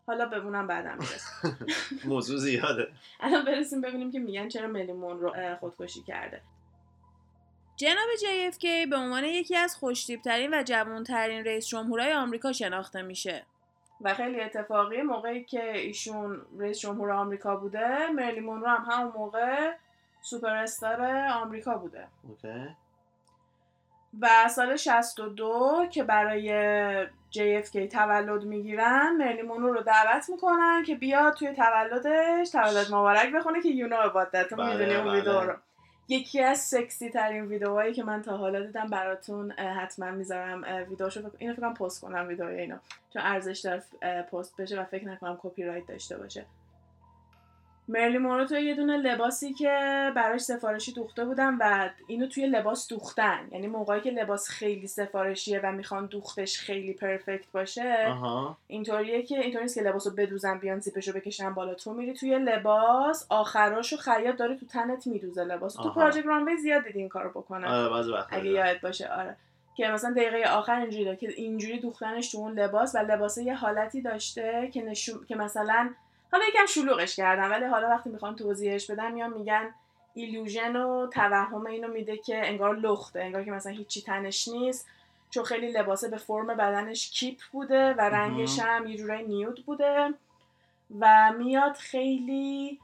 [0.07, 0.97] حالا به اونم بعدم
[2.05, 2.87] موضوع زیاده.
[3.19, 6.41] الان برسیم ببینیم که میگن چرا ملیمون رو خودکشی کرده.
[7.75, 13.45] جناب JFK به عنوان یکی از خوشتیبترین و جوانترین رئیس جمهورهای آمریکا شناخته میشه.
[14.01, 19.71] و خیلی اتفاقی موقعی که ایشون رئیس جمهور آمریکا بوده مرلی مونرو هم همون موقع
[20.21, 22.07] سوپر استار آمریکا بوده.
[22.29, 22.75] اوکی.
[24.21, 31.33] و سال 62 که برای JFK تولد می‌گیرن مرلی مونرو رو دعوت می‌کنن که بیاد
[31.33, 35.13] توی تولدش تولد مبارک بخونه که یونو عبادت بله، می‌دونی اون بله.
[35.13, 35.53] ویدیو رو.
[36.09, 41.53] یکی از سکسی ترین ویدیوهایی که من تا حالا دیدم براتون حتما می‌ذارم ویدیوشو اینو
[41.53, 42.77] فکرم پست کنم ویدیوی اینو.
[43.13, 43.83] چون ارزش داره
[44.21, 46.45] پست بشه و فکر نکنم کپی رایت داشته باشه.
[47.89, 49.67] مرلین مونرو یه دونه لباسی که
[50.15, 53.47] براش سفارشی دوخته بودم و اینو توی لباس دوختن.
[53.51, 58.15] یعنی موقعی که لباس خیلی سفارشیه و می‌خوان دوختش خیلی perfect باشه
[58.67, 61.73] اینطوریه که اینطوری نیست که لباسو بدوزن بیان زیپشو بکشن بالا.
[61.73, 65.73] تو میری توی لباس آخراشو خیاط داره تو تنت میدوزه لباس.
[65.73, 69.35] تو Project Runway زیاد دیدی این کارو بکنن آره اگه یاد باشه آره.
[69.75, 74.01] که مثلا دقیقه آخر اینجوری که اینجوری دوختنش تو اون لباس و لباس یه حالتی
[74.01, 75.89] داشته که نشون که مثلا
[76.31, 79.73] حالا یکم شلوغش کردم ولی حالا وقتی می‌خوان توضیحش بدم میان میگن
[80.13, 84.87] ایلوژن و توهم اینو میده که انگار لخته انگار که مثلا هیچی تنش نیست
[85.29, 90.13] چون خیلی لباسه به فرم بدنش کیپ بوده و رنگش هم یه جورای نیود بوده
[90.99, 92.79] و میاد خیلی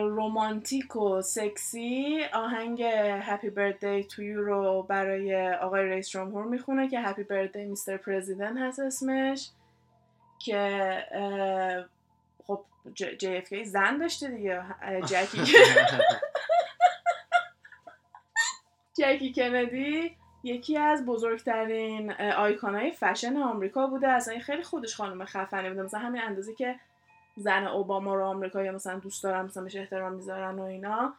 [0.00, 2.82] رومانتیک و سکسی آهنگ
[3.22, 8.56] هپی بردی تو یو رو برای آقای رئیس جمهور می‌خونه که هپی بردی میستر پرزیدنت
[8.58, 9.50] هست اسمش
[10.38, 11.04] که
[13.22, 14.62] اف زن داشته دیگه.
[15.06, 15.44] جکی
[18.98, 22.10] جکی کندی یکی از بزرگترین
[22.62, 24.08] های فشن آمریکا بوده.
[24.08, 25.82] اصلا خیلی خودش خانم خفنی بوده.
[25.82, 26.80] مثلا همین اندازه که
[27.36, 31.14] زن اوباما رو آمریکا یا مثلا دوست دارن مثلا بهش احترام می‌ذارن و اینا.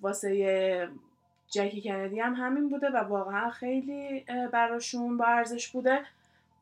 [0.00, 0.88] واسه
[1.48, 6.02] جکی کندی هم همین بوده و واقعا خیلی براشون با ارزش بوده.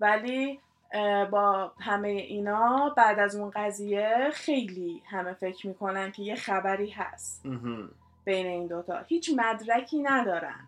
[0.00, 0.60] ولی
[1.30, 7.46] با همه اینا بعد از اون قضیه خیلی همه فکر می‌کنن که یه خبری هست
[8.24, 8.98] بین این دوتا.
[8.98, 10.66] هیچ مدرکی ندارن.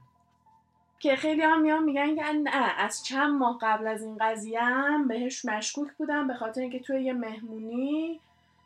[0.99, 5.09] که خیلی هم میان میگن که نه از چند ماه قبل از این قضیه هم
[5.09, 8.21] بهش مشکوک بودم به خاطر اینکه توی یه مهمونی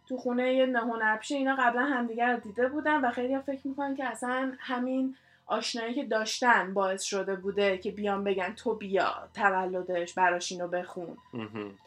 [0.09, 3.97] تو خونه یه نهونرپشه اینا قبلا همدیگر رو دیده بودن و خیلی ها فکر می‌کنن
[3.97, 5.17] که اصلا همین
[5.49, 11.17] آشنایی که داشتن باعث شده بوده که بیان بگن تو بیا تولدش براش اینو بخون.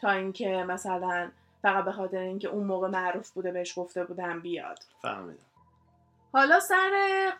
[0.00, 1.30] تا اینکه مثلا
[1.62, 4.78] فقط به خاطر اینکه اون موقع معروف بوده بهش گفته بودن بیاد.
[5.02, 5.44] فهمیدم.
[6.32, 6.90] حالا سر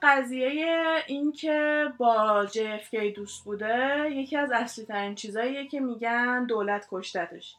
[0.02, 7.56] قضیه اینکه با JFK دوست بوده یکی از اصلی ترین چیزاییه که میگن دولت کشتتش.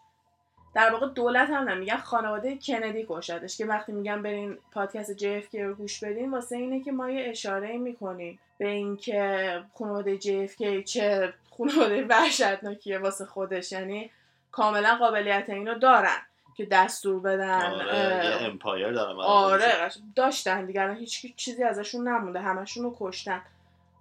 [0.76, 5.76] در واقع دولت هم نمیگن خانواده کندی کشتش که وقتی میگن برین پادکست JFK رو
[5.76, 8.40] گوش بدین واسه اینه که ما یه اشاره می‌کنیم.
[8.64, 13.72] به اینکه خانواده JFK چه خانواده وحشتناکیه واسه خودش.
[13.72, 14.10] یعنی
[14.52, 16.18] کاملا قابلیت اینو دارن
[16.56, 22.96] که دستور بدن آره امپایر دارن آره داشتن دیگه هیچ چیزی ازشون نمونده همشون رو
[23.00, 23.42] کشتن.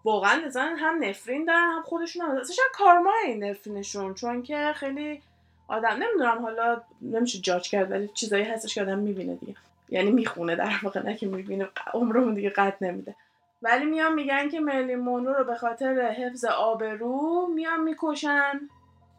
[0.05, 5.23] واقعا نزن هم نفرین دارن هم خودشون هم اصلا کارما این نفرینشون چون که خیلی
[5.69, 9.55] آدم نمی‌دونم حالا نمیشه جاج کرد ولی چیزایی هستش که آدم می‌بینه دیگه.
[9.89, 13.15] یعنی می‌خونه در واقع نه که می‌بینه عمرمون دیگه قطع نمیده.
[13.63, 18.61] ولی میان میگن که مرلین مونرو رو به خاطر حفظ آبرو میان می‌کشن.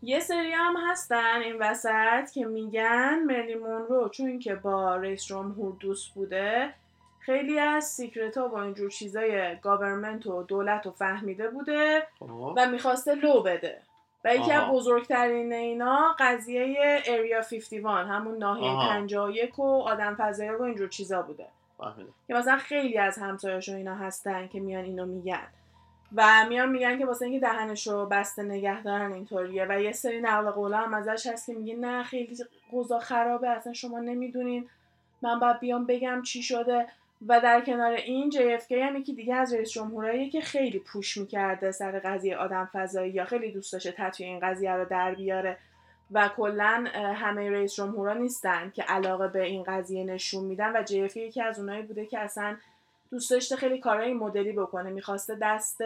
[0.01, 5.75] یه سری هم هستن این وسط که میگن مرلین مونرو چون که با رئیس جمهور
[5.79, 6.73] دوست بوده
[7.19, 12.07] خیلی از secret ها با اینجور چیزای government و دولت رو فهمیده بوده
[12.57, 13.81] و می‌خواسته لو بده.
[14.25, 20.61] و یکی از بزرگترین اینا قضیه اریا 51 همون ناحیه 51 و آدم فضایی و
[20.61, 21.47] اینجور چیزا بوده.
[22.27, 25.47] که مثلا خیلی از همسایه‌شون اینا هستن که میان اینو میگن.
[26.15, 29.65] و میان میگن که واسه اینکه دهنش رو بسته نگه دارن اینطوریه.
[29.69, 32.37] و یه سری نقل قولا هم ازش هست که میگه نه خیلی
[32.73, 34.69] قضا خرابه اصلا شما نمی‌دونین.
[35.21, 36.87] من باید بیام بگم چی شده.
[37.27, 41.71] و در کنار این JFK هم یکی دیگه از رئیس جمهورایی که خیلی پوش می‌کرده
[41.71, 45.57] سر قضیه آدم فضایی یا خیلی دوست داشته تطوی این قضیه رو در بیاره.
[46.13, 51.17] و کلا همه رئیس جمهورا نیستن که علاقه به این قضیه نشون میدن و JFK
[51.17, 52.57] یکی از اونایی بوده که اصلا
[53.11, 54.89] دوست داشته خیلی کارهای مدلی بکنه.
[54.89, 55.81] می‌خواسته دست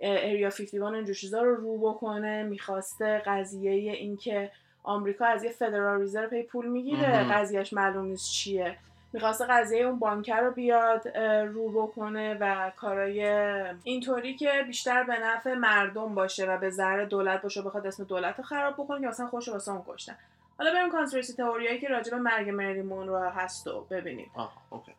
[0.00, 2.42] اریا 51 اینجور چیزا رو رو بکنه.
[2.42, 4.50] می‌خواسته قضیه اینکه
[4.82, 7.32] آمریکا از یه فدرال ریزرو پی پول می‌گیره.
[7.32, 8.76] قضیهش معلوم نیست چیه.
[9.14, 11.08] می‌خواسته قضیه اون بانکر رو بیاد
[11.46, 13.24] رو بکنه و کارای
[13.84, 18.38] اینطوری که بیشتر به نفع مردم باشه و به ذره دولت باشه بخواد اسم دولت
[18.38, 20.16] رو خراب بکنه که مثلا خوش واسه اون کشتن
[20.58, 24.52] حالا بریم conspiracy theory یایی که راجع به مرگ مرلین مونرو هست و ببینیم آه،
[24.70, 24.92] okay.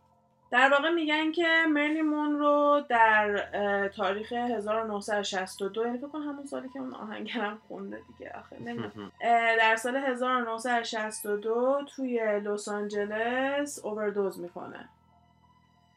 [0.55, 2.01] در واقع میگن که مرلین
[2.39, 3.47] مونرو در
[3.87, 9.11] تاریخ 1962 یعنی فکر کنم همون سالی که اون آهنگرم خونده دیگه آخه نمی‌دونم.
[9.57, 14.89] در سال 1962 توی لس آنجلس اووردوز می‌کنه.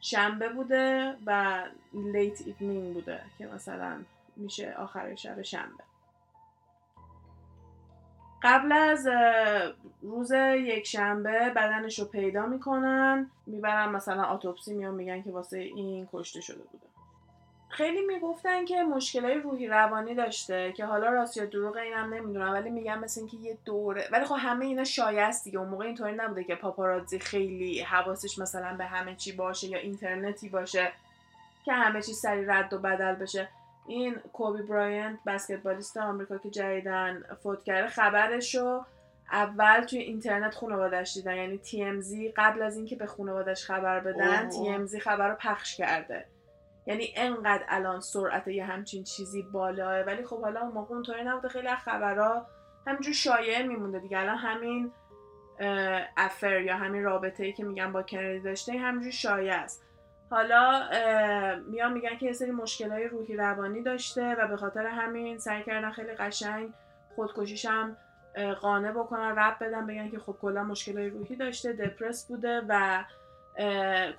[0.01, 3.97] شنبه بوده و late evening بوده که مثلا
[4.35, 5.83] میشه آخر شب شنبه.
[8.43, 9.07] قبل از
[10.01, 16.07] روز یک شنبه بدنش رو پیدا می‌کنن می‌برن مثلا آتوپسی میان میگن که واسه این
[16.13, 16.85] کشته شده بوده.
[17.69, 22.69] خیلی می‌گفتن که مشکلای روحی روانی داشته که حالا راست یا دروغ اینم نمی‌دونم ولی
[22.69, 26.43] میگن مثل اینکه یه دوره ولی خب همه اینا شایست دیگه اون موقع اینطوری نبوده
[26.43, 30.91] که پاپاراتزی خیلی حواسش مثلا به همه چی باشه یا اینترنتی باشه
[31.65, 33.49] که همه چی سری رد و بدل بشه.
[33.89, 38.81] این کوبی براینت بسکتبالیست آمریکا که جدیدن فوت کرده خبرشو
[39.31, 41.35] اول توی اینترنت خانوادش دیدن.
[41.35, 46.25] یعنی TMZ قبل از اینکه به خانوادش خبر بدن TMZ خبر رو پخش کرده.
[46.87, 50.01] یعنی انقدر الان سرعت یه همچین چیزی بالاه.
[50.01, 51.47] ولی خب حالا اون موقع اونطوری نبوده.
[51.47, 52.45] خیلی از خبرها
[52.87, 54.19] همینجور شایعه میمونده دیگه.
[54.19, 54.91] الان همین
[56.17, 59.85] افر یا همین رابطه ای که میگن با کندی داشته همینجور شایعه است.
[60.29, 60.89] حالا
[61.67, 62.51] میان میگن که یه سری
[62.89, 66.73] های روحی روانی داشته و به خاطر همین سعی کردن خیلی قشنگ
[67.15, 67.97] خودکشیشم
[68.61, 73.03] قانع بکنن ربط بدن بگن که خب کلا های روحی داشته دپرس بوده و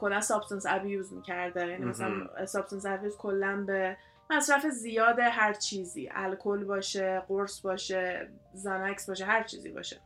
[0.01, 1.67] کلا substance abuse می‌کرده.
[1.67, 3.97] یعنی مثلا substance abuse کلا به
[4.31, 10.01] مصرف زیاد هر چیزی الکل باشه قرص باشه زانکس باشه هر چیزی باشه.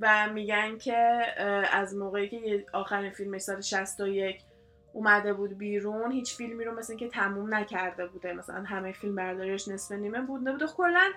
[0.00, 0.96] و میگن که
[1.72, 4.42] از موقعی که آخرین فیلمش سال 61
[4.92, 8.32] اومده بود بیرون هیچ فیلمی رو مثل که تموم نکرده بوده.
[8.32, 10.66] مثلا همه فیلم برداریش نصف نیمه بوده بوده.
[10.66, 11.10] کلا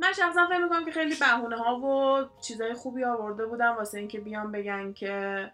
[0.00, 4.20] من شخصا فکر می‌کنم که خیلی بهونه ها و چیزای خوبی آورده بودن واسه اینکه
[4.20, 5.50] بیان بگن که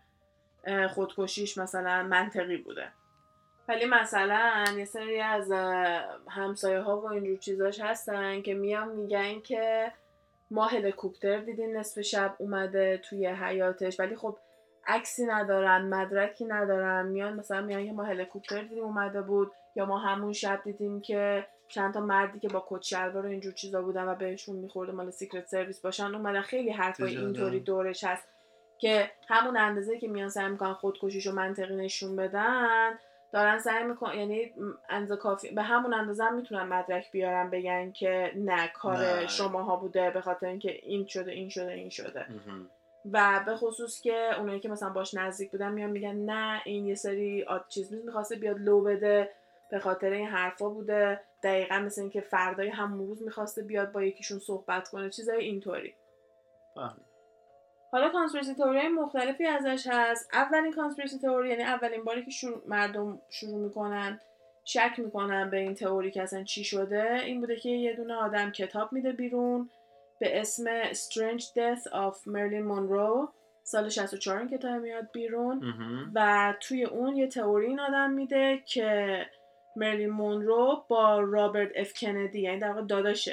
[0.89, 2.89] خودکشیش مثلا منطقی بوده.
[3.69, 5.53] ولی مثلا یه سری از
[6.29, 9.93] همسایه ها و اینجور چیزاش هستن که میان میگن که
[10.51, 14.01] ما هلیکوپتر دیدیم نصف شب اومده توی حیاطش.
[14.01, 14.37] ولی خب
[14.89, 17.07] عکسی ندارن مدرکی ندارن.
[17.07, 21.47] میان مثلا میان که ما هلیکوپتر دیدیم اومده بود یا ما همون شب دیدیم که
[21.69, 25.11] چند تا مردی که با کت شلوار و اینجور چیزا بودن و بهشون میخورده مال
[25.11, 26.41] Secret Service باشن اومدن.
[26.41, 28.29] خیلی حرفای اینطوری دورش هست
[28.79, 32.99] که همون اندازه که میان سعی می‌کنن خودکشیشو منطقی نشون بدن
[33.33, 34.53] دارن سعی می‌کنن یعنی
[34.89, 40.11] اندازه کافی به همون اندازه هم می‌تونن مدرک بیارن بگن که نه کار شماها بوده
[40.11, 42.27] به خاطر اینکه این شده این شده این شده.
[43.13, 46.95] و به خصوص که اونایی که مثلا باش نزدیک بودن میان میگن نه این یه
[46.95, 49.31] سری آد چیز می‌خواسته بیاد لو بده
[49.71, 51.21] به خاطر این حرفا بوده.
[51.43, 55.95] دقیقا مثل اینکه فردای همون روز می‌خواسته بیاد با یکیشون صحبت کنه چیزای اینطوری.
[57.93, 60.31] حالا conspiracy theory مختلفی ازش هست.
[60.33, 64.21] اولین conspiracy theory یعنی اولین باری که شروع مردم شروع می‌کنن
[64.65, 68.51] شک می‌کنن به این تئوری که اصلا چی شده این بوده که یه دونه آدم
[68.51, 69.71] کتاب میده بیرون.
[70.21, 73.29] به اسم Strange Death of Marilyn Monroe
[73.63, 75.63] سال 64 این کتاب میاد بیرون.
[76.15, 79.27] و توی اون یه تئوری این آدم میده که
[79.77, 83.29] مرلین مونرو با رابرت اف کندی یعنی در واقع داداش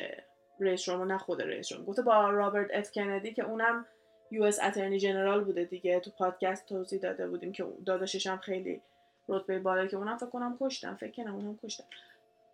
[0.59, 3.85] رئیس نه خود رئیس گفته با رابرت اف کندی که اونم
[4.31, 5.99] US attorney general بوده دیگه.
[5.99, 8.81] تو پادکست توضیح داده بودیم که داداشش هم خیلی
[9.29, 10.95] رتبه بالا که اونم فکر کنم کشتن.
[10.95, 11.83] فکر کنم اونم کشتن.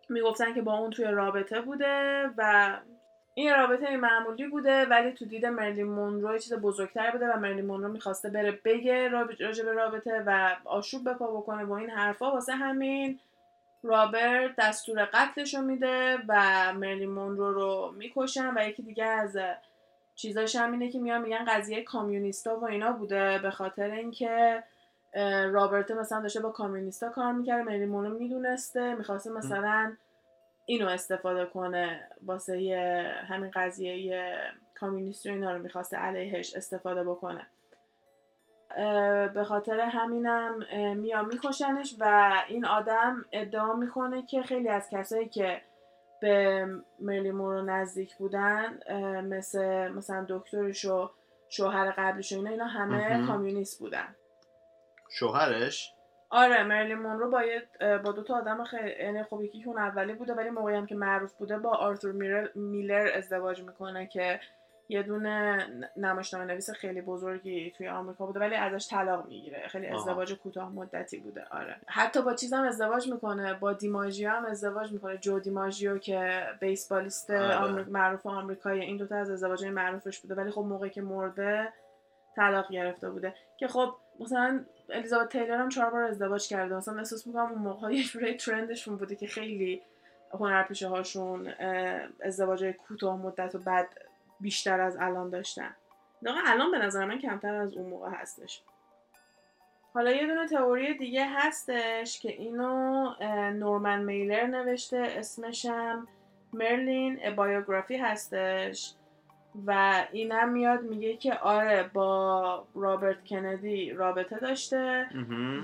[0.09, 2.77] می‌گفتن که با اون توی رابطه بوده و
[3.33, 7.87] این رابطه معمولی بوده ولی تو دید مرلین مونرو چیز بزرگتر بوده و مرلین مونرو
[7.87, 9.07] می‌خواسته بره بگه
[9.39, 13.19] راجع به رابطه و آشوب بپا بکنه با این حرفا واسه همین.
[13.83, 16.33] رابرت دستور قتلش رو میده و
[16.73, 19.37] مرلین مونرو رو می‌کشن و یکی دیگه از
[20.15, 24.63] چیزاش هم اینه که میان میگن قضیه کامیونیستا و اینا بوده به خاطر اینکه
[25.51, 29.93] رابرت مثلا داشته با کامیونیستا کار می‌کرده مرلین مونرو می‌دونسته می‌خواسته مثلا
[30.65, 32.53] اینو استفاده کنه واسه
[33.27, 34.33] همین قضیه
[34.75, 37.47] کامیونیست رو اینا رو می‌خواسته علیهش استفاده بکنه.
[39.33, 40.59] به خاطر همینم
[40.97, 45.61] میام میکشنش و این آدم ادعا می‌کنه که خیلی از کسایی که
[46.21, 46.67] به
[46.99, 48.79] مرلی مورو نزدیک بودن
[49.21, 51.09] مثل مثلا دکترش و
[51.49, 54.15] شوهر قبلش و اینا اینا همه کامیونیست بودن.
[55.09, 55.93] شوهرش؟
[56.31, 57.43] آره مرلین مونرو با
[58.03, 60.95] با دو تا آدم خیلی یعنی خب یکی اون اولی بوده ولی موقعی هم که
[60.95, 62.11] معروف بوده با آرتور
[62.55, 64.39] میلر ازدواج می‌کنه که
[64.89, 65.67] یه دونه
[65.97, 69.67] نمایشنامه نویس خیلی بزرگی توی آمریکا بوده ولی ازش طلاق می‌گیره.
[69.67, 71.75] خیلی ازدواج کوتاه مدتی بوده آره.
[71.87, 75.17] حتی با چیزم ازدواج می‌کنه با دیماژیو هم ازدواج می‌کنه.
[75.17, 77.55] جو دیماژیو که بیسبالیست آره.
[77.55, 81.73] آمریک معروف آمریکایی این دوتا از ازدواجهای معروفش بوده ولی خب موقعی که مرده
[82.35, 83.33] طلاق گرفته بوده.
[83.57, 86.75] که خب مثلا الیزابت تیلر هم چهار بار ازدواج کرده.
[86.75, 89.81] مثلا احساس می‌کنم اون موقع یه جوری ترندشون بوده که خیلی
[90.33, 91.53] هنرپیشه هاشون
[92.23, 93.87] ازدواج کوتاه مدت و بعد
[94.39, 95.75] بیشتر از الان داشتن.
[96.47, 98.61] الان به نظر من کمتر از اون موقع هستش.
[99.93, 103.09] حالا یه دونه تئوری دیگه هستش که اینو
[103.51, 104.97] نورمن میلر نوشته.
[104.97, 106.07] اسمشم
[106.53, 108.93] مرلین بایوگرافی هستش.
[109.65, 115.07] و اینم میاد میگه که آره با رابرت کندی رابطه داشته.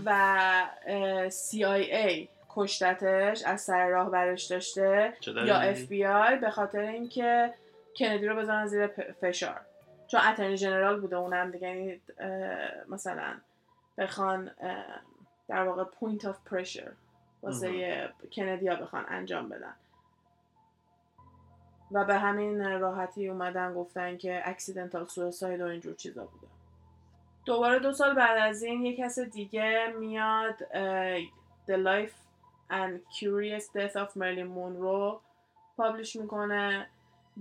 [0.05, 0.63] و
[1.29, 7.53] CIA کشتتش از سر راه برش داشته یا؟ FBI به خاطر اینکه
[7.99, 8.87] کندی رو بزنن زیر
[9.21, 9.61] فشار
[10.07, 12.01] چون attorney general بوده اونم دیگه یعنی
[12.89, 13.33] مثلا
[13.97, 14.51] بخوان
[15.47, 16.91] در واقع point of pressure
[17.43, 19.73] واسه کندی ها بخوان انجام بدن
[21.91, 26.47] و به همین راحتی اومدن گفتن که accidental suicide و اینجور چیزا بوده.
[27.45, 30.55] دوباره دو سال بعد از این یه کس دیگه میاد
[31.67, 32.15] The Life
[32.71, 35.19] and Curious Death of Marilyn Monroe
[35.77, 36.87] publish می‌کنه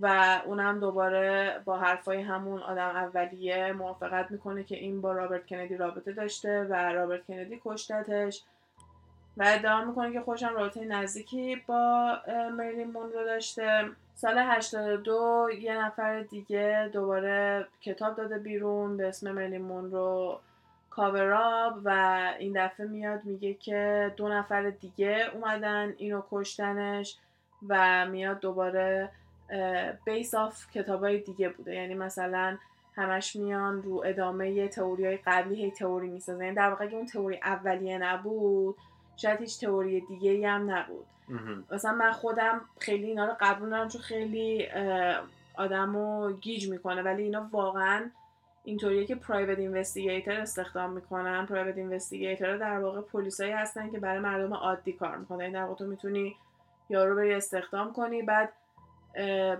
[0.00, 5.76] و اونم دوباره با حرفای همون آدم اولیه موافقت می‌کنه که این با رابرت کندی
[5.76, 8.44] رابطه داشته و رابرت کندی کشتتش.
[9.36, 12.16] و ادعا می‌کنه که خودشم رابطه نزدیکی با
[12.56, 13.84] مریلین مونرو داشته.
[14.14, 20.40] سال 82 یه نفر دیگه دوباره کتاب داده بیرون به اسم مریلین مونرو
[20.90, 21.90] کاوراب و
[22.38, 27.18] این دفعه میاد میگه که دو نفر دیگه اومدن اینو کشتنش
[27.68, 29.08] و میاد دوباره
[30.04, 31.74] بیس آف کتابای دیگه بوده.
[31.74, 32.58] یعنی مثلا
[32.94, 36.44] همش میان رو ادامه تئوری های قبلی هی تئوری می‌سازن.
[36.44, 38.76] یعنی در واقع اون تئوری اولیه نبود
[39.16, 41.06] شاید هیچ تئوری دیگه ای هم نبود.
[41.72, 44.68] مثلا من خودم خیلی اینا رو قبول ندارم چون خیلی
[45.56, 48.10] آدم رو گیج می‌کنه ولی اینا واقعا
[48.64, 51.46] اینطوریه که private investigator استخدام می‌کنن.
[51.46, 55.40] private investigator در واقع پلیسایی هستن که برای مردم عادی کار می‌کنن.
[55.40, 56.36] این در واقع تو می‌تونی
[56.90, 58.52] یارو بری استخدام کنی بعد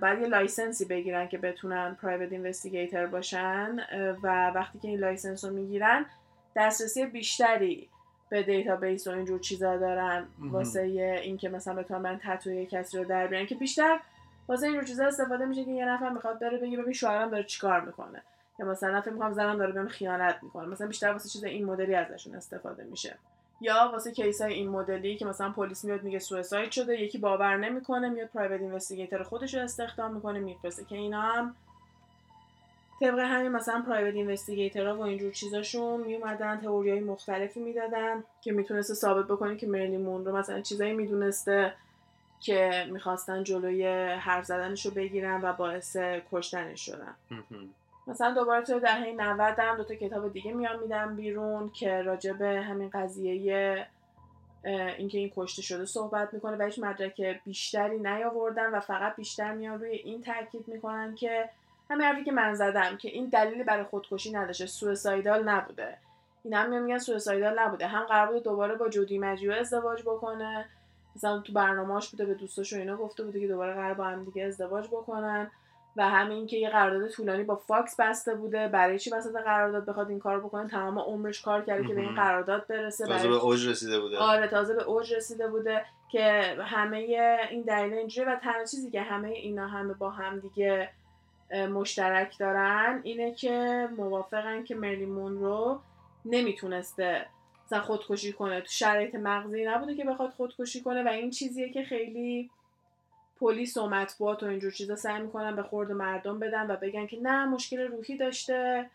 [0.01, 3.77] بعد یه license ی بگیرن که بتونن private investigator باشن.
[4.23, 6.07] و وقتی که این license رو می‌گیرن
[6.57, 7.89] دسترسی بیشتری
[8.29, 10.27] به database و اینجور چیزا دارن.
[10.39, 10.81] واسه
[11.23, 14.01] اینکه مثلا بتونن من ته و توی کسی رو در بیارن که بیشتر
[14.49, 17.81] واسه اینجور چیزا استفاده میشه که یه نفر می‌خواد بره بگه ببین شوهرم داره چیکار
[17.81, 18.23] می‌کنه.
[18.59, 20.69] یا مثلا فکر می‌کنم زنم داره بهم خیانت می‌کنه.
[20.69, 23.17] مثلا بیشتر واسه چیز این مدلی ازشون استفاده میشه.
[23.61, 27.57] یا واسه case های این مدلی که مثلا پلیس میاد میگه suicide شده یکی باور
[27.57, 30.85] نمی‌کنه میاد private investigator خودش رو استخدام می‌کنه میفرسته.
[30.85, 31.55] که اینا هم
[33.01, 38.95] طبق همین مثلا پرایوت اینوستیگیتورها و اینجور چیزاشون میومدن تئوری های مختلفی می‌دادن که می‌تونسته
[38.95, 41.73] ثابت بکنه که مرلی مونرو مثلا چیزایی می‌دونسته
[42.41, 45.97] که می‌خواستن جلوی حرف زدنش رو بگیرن و باعث
[46.33, 47.15] کشتنش شدن.
[48.07, 52.33] مثلا دوباره توی دهه 90 هم دو تا کتاب دیگه میان میدن بیرون که راجع
[52.33, 53.87] به همین قضیه
[54.99, 59.81] اینکه این کشته شده صحبت می‌کنه و هیچ مدرک بیشتری نیاوردن و فقط بیشتر میان
[59.81, 61.49] روی این تاکید می‌کنن که
[61.91, 65.99] همین حرفی که من زدم که این دلیلی برای خودکشی نداشته suicidal نبوده.
[66.45, 67.87] این هم میگن suicidal نبوده.
[67.87, 70.69] هم قرار بوده دوباره با جو دیمجیو ازدواج بکنه.
[71.17, 74.25] مثلا تو برنامه‌اش بوده به دوستاش و اینا گفته بوده که دوباره قرار با هم
[74.25, 75.51] دیگه ازدواج بکنن.
[75.97, 78.69] و همین که یه قرارداد طولانی با فاکس بسته بوده.
[78.69, 82.15] برای چی وسط قرارداد بخواد این کار بکنه؟ تمام عمرش کار کرده که به این.
[82.15, 83.07] قرارداد برسه.
[83.07, 84.19] تازه به اوج رسیده بوده.
[84.19, 86.97] آره تازه به اوج رسیده بوده که همه
[87.51, 90.91] این دلیل اینجوری و تنها چیزی که همه اینا همه با هم دیگه
[91.51, 95.81] مشترک دارن اینه که موافقن که مرلی مونرو
[96.25, 97.27] نمی‌تونسته
[97.67, 98.61] مثلا خودکشی کنه.
[98.61, 102.51] تو شرایط مغزی نبوده که بخواد خودکشی کنه و این چیزیه که خیلی
[103.41, 107.19] پلیس و مطبوعات و اینجور چیزا سعی می‌کنن به خورد مردم بدن و بگن که
[107.23, 108.91] نه مشکل روحی داشته.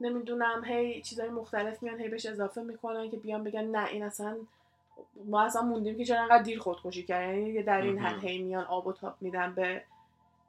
[0.00, 4.36] نمی‌دونم هی چیزای مختلف میان هی بهش اضافه می‌کنن که بیان بگن نه این اصلا
[5.26, 8.24] ما اصلا موندیم که چرا انقدر دیر خودکشی کرد یعنی در این حد.
[8.24, 9.82] هی میان آب و تاب میدن به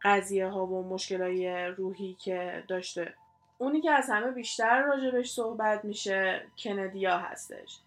[0.04, 3.14] قضیه ها و مشکلای روحی که داشته
[3.58, 7.80] اونی که از همه بیشتر راجبش صحبت میشه کندیا هستش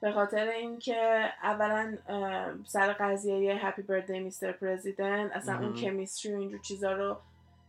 [0.00, 1.96] به خاطر اینکه اولا
[2.66, 5.74] سر قضیه هپی بردی میستر پرزیدنت اصلا اون.
[5.74, 7.16] کمیستری و اینجور چیزا رو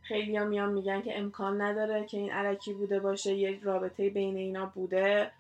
[0.02, 4.38] خیلی ها میان میگن که امکان نداره که این علکی بوده باشه یه رابطه بین
[4.38, 5.32] اینا بوده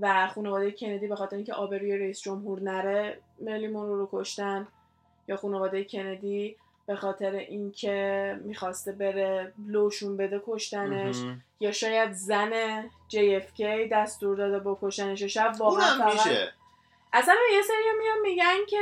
[0.00, 4.68] و خانواده کندی به خاطر اینکه آبروی رئیس جمهور نره مرلی مونرو رو کشتن
[5.28, 6.56] یا خانواده کندی
[6.92, 11.16] به خاطر اینکه می‌خواسته بره لوشون بده کشتنش.
[11.60, 13.62] یا شاید زن JFK
[13.92, 16.52] دستور داده بکشنش شاید واقعا میشه.
[17.12, 18.78] اصلا یه سری میان میگن که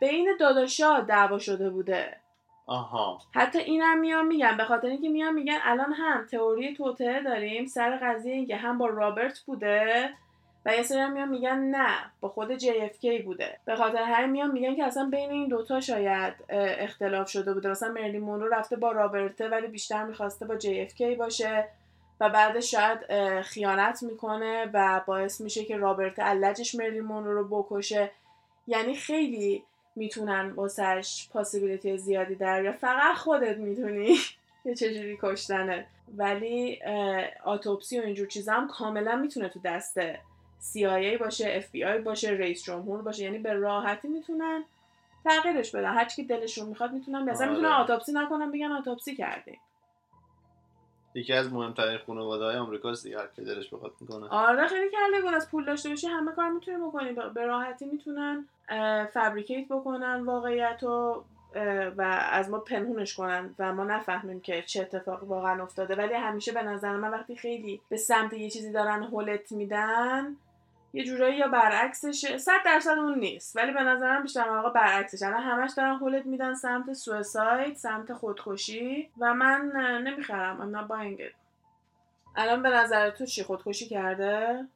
[0.00, 2.16] بین داداشا دعوا شده بوده.
[2.66, 3.18] آها.
[3.34, 4.56] حتی اینم میان میگن.
[4.56, 7.66] به خاطر اینکه میان میگن الان هم تئوری توطئه داریم.
[7.66, 10.10] سر قضیه اینکه هم با رابرت بوده
[10.64, 13.58] و یه سری میان میگن نه با خود JFK بوده.
[13.64, 17.68] به خاطر همین میان میگن که اصلا بین این دوتا شاید اختلاف شده بوده.
[17.68, 21.68] مثلا مرلی مونرو رفته با رابرته ولی بیشتر می‌خواسته با JFK باشه
[22.20, 22.98] و بعدش شاید
[23.42, 28.10] خیانت می‌کنه و باعث میشه که رابرت علجش مرلی مونرو رو بکشه.
[28.66, 29.64] یعنی خیلی
[29.96, 32.72] می‌تونن واسش پاسیبیلیتی زیادی در.
[32.72, 34.16] فقط خودت می‌تونی
[34.64, 35.86] که چجوری کشتنه.
[36.16, 36.80] ولی
[37.44, 39.98] آتوپسی و اینجور چیزا هم کاملا می‌تونه تو دست
[40.60, 44.64] CIA باشه FBI باشه رئیس جمهور باشه یعنی به راحتی می‌تونن
[45.24, 45.94] تغییرش بدن.
[45.94, 47.56] هر که دلشون می‌خواد می‌تونن مثلا آره.
[47.56, 49.60] می‌تونن آتوپسی نکنن بگن آتوپسی کردیم.
[51.14, 54.28] یکی از مهمترین خانواده های آمریکاست دیگه هر کی دلش بخواد می‌کنه.
[54.28, 58.48] آره خیلی کله از پول داشته باشی همه کار می‌تونی بکنی به راحتی می‌تونن
[59.12, 61.24] فبریکیت بکنن واقعیت و
[61.96, 65.94] و از ما پنهونش کنن و ما نفهمیم که چه اتفاقی واقعا افتاده.
[65.94, 70.36] ولی همیشه به نظر من وقتی خیلی به سمت یه چیزی دارن هولت میدن
[70.92, 73.56] یه جورایی یا برعکسش صد درصد اون نیست.
[73.56, 79.10] ولی به نظرم بیشتر واقع برعکسش الان همش دارن هولت میدن سمت سویساید سمت خودکشی
[79.20, 79.72] و من
[80.04, 80.58] نمی‌خرم.
[80.58, 81.34] I'm not buying it.
[82.36, 84.66] الان به نظر تو چی؟ خودکشی کرده؟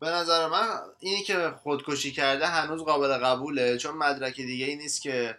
[0.00, 0.66] به نظر من
[1.00, 3.78] اینی که خودکشی کرده هنوز قابل قبوله.
[3.78, 5.36] چون مدرک دیگه ای نیست که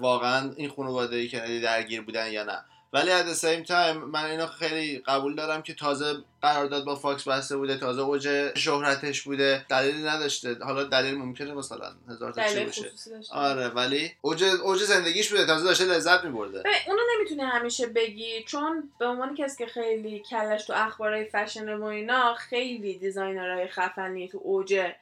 [0.00, 2.64] واقعا این خانواده کندی درگیر بودن یا نه.
[2.94, 7.28] ولی at the same time من اینو خیلی قبول دارم که تازه قرارداد با فاکس
[7.28, 9.66] بسته بوده تازه اوج شهرتش بوده.
[9.68, 10.56] دلیلی نداشته.
[10.64, 12.90] حالا دلیل ممکنه مثلا هزار تا چی باشه.
[13.32, 15.46] آره ولی اوج اوج زندگیش بوده.
[15.46, 16.62] تازه داشته لذت میبرده.
[16.86, 21.84] اونو نمی‌تونی همیشه بگی چون به عنوان کسی که خیلی کله‌ش تو اخبارهای فشن و
[21.84, 24.92] اینا خیلی designer های خفنی تو اوج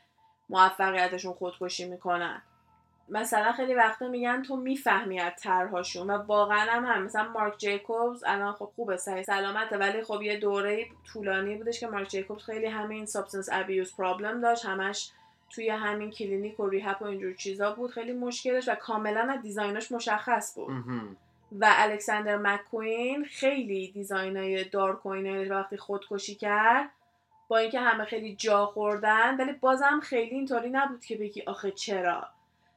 [0.50, 2.42] موفقیتشون خودکشی می‌کنن.
[3.12, 8.24] مثلا خیلی وقتا میگن تو می‌فهمی از طرحهاشون و واقعا هم هم مثلا مارک جیکوبز
[8.26, 12.66] الان خب خوبه صحیح سلامته ولی خب یه دوره طولانی بودش که مارک جیکوبز خیلی
[12.66, 15.10] همین substance abuse problem داشت همش
[15.50, 19.80] توی همین کلینیک و rehab و اینجور چیزا بود خیلی مشکلش و کاملا از design
[19.80, 20.70] اش مشخص بود.
[21.60, 25.08] و الکساندر مکوین خیلی design ای dark و
[25.50, 26.90] وقتی خودکشی کرد
[27.48, 32.28] با اینکه همه خیلی جا خوردن ولی بازم خیلی اینطوری نبود که بگی آخه چرا؟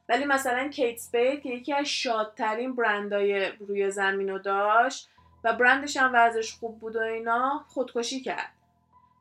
[0.08, 5.10] ولی مثلا کیت سپید که یکی از شادترین برندای روی زمین رو داشت
[5.44, 8.52] و برندش هم وضعش خوب بود و اینا خودکشی کرد.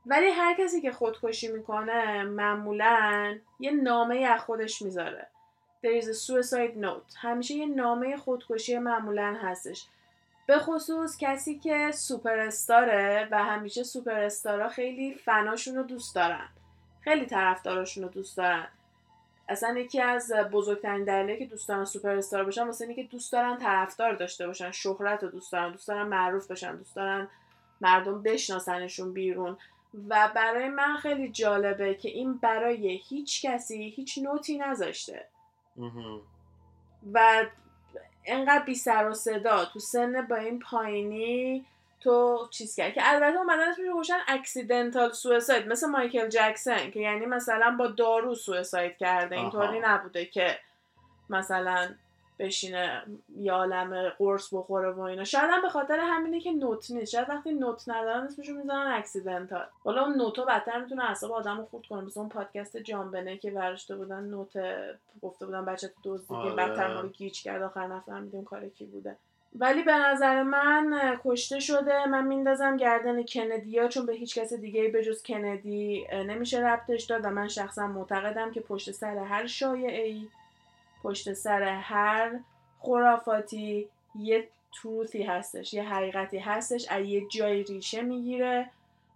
[0.05, 5.27] ولی هر کسی که خودکشی می‌کنه معمولا یه نامه از خودش می‌ذاره.
[5.83, 7.17] There is a suicide note.
[7.17, 9.87] همیشه یه نامه خودکشی معمولا هستش.
[10.47, 16.49] به خصوص کسی که سوپر استاره و همیشه سوپر استارا خیلی فناشون رو دوست دارن.
[17.01, 18.67] خیلی طرفداراشون رو دوست دارن.
[19.49, 23.33] اصلا یکی از بزرگترین دلایلی که دوست دارن سوپر استار باشن واسه اینه که دوست
[23.33, 27.27] دارن طرفدار داشته باشن شهرت رو دوست دارن دوست دارن معروف بشن دوست دارن
[27.81, 29.57] مردم بشناسنشون بیرون.
[30.09, 35.27] و برای من خیلی جالبه که این برای هیچ کسی هیچ نوتی نذاشته.
[37.13, 37.45] و
[38.25, 39.65] انقدر بی سر و صدا.
[39.65, 41.65] تو سن با این پایینی
[42.05, 42.93] تو چیز کرد.
[42.93, 48.35] که البته اومدن اسمش روشن accidental suicide مثل مایکل جکسن که یعنی مثلا با دارو
[48.35, 49.35] suicide کرده.
[49.35, 50.57] اینطوری نبوده که
[51.29, 51.89] مثلا
[52.39, 53.03] بشینه
[53.37, 55.23] یه عالم قرص بخوره و اینا.
[55.23, 57.11] شاید هم به خاطر همینه که note نیست.
[57.11, 61.65] شاید وقتی note ندارن اسمشو می‌زنن accidental حالا اون note و بدتر می‌تونه اعصاب آدمو
[61.65, 62.01] خورد کنه.
[62.01, 64.53] مثل اون پادکست جان‌بنه که ورداشته بودن note
[65.21, 67.61] گفته بودن بچه تو دزدی که بدتر ما گیج کرد.
[67.61, 69.17] آخر نفهمیدیم کار کی بوده.
[69.59, 72.05] ولی به نظر من کشته شده.
[72.05, 77.25] من میندازم گردن کندی چون به هیچ کس دیگه به جز کندی نمیشه ربطش داد.
[77.25, 80.27] و من شخصا معتقدم که پشت سر هر شایعه ای
[81.03, 82.31] پشت سر هر
[82.81, 83.87] خرافاتی
[84.19, 84.47] یه
[84.81, 86.85] تروثی هستش یه حقیقتی هستش.
[86.89, 88.69] از یه جای ریشه می‌گیره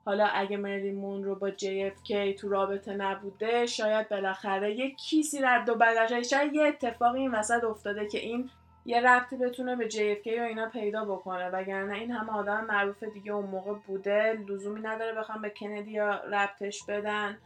[0.06, 5.76] حالا اگه مریمون رو با JFK تو رابطه نبوده شاید بالاخره یه کیسی رد و
[5.76, 8.50] بدل شاید یه اتفاقی این وسط افتاده که این
[8.90, 13.32] یه ربطی بتونه به JFK و اینا پیدا بکنه وگرنه این همه آدم معروف دیگه
[13.32, 17.38] اون موقع بوده لزومی نداره بخوام به کندی یا ربطش بدن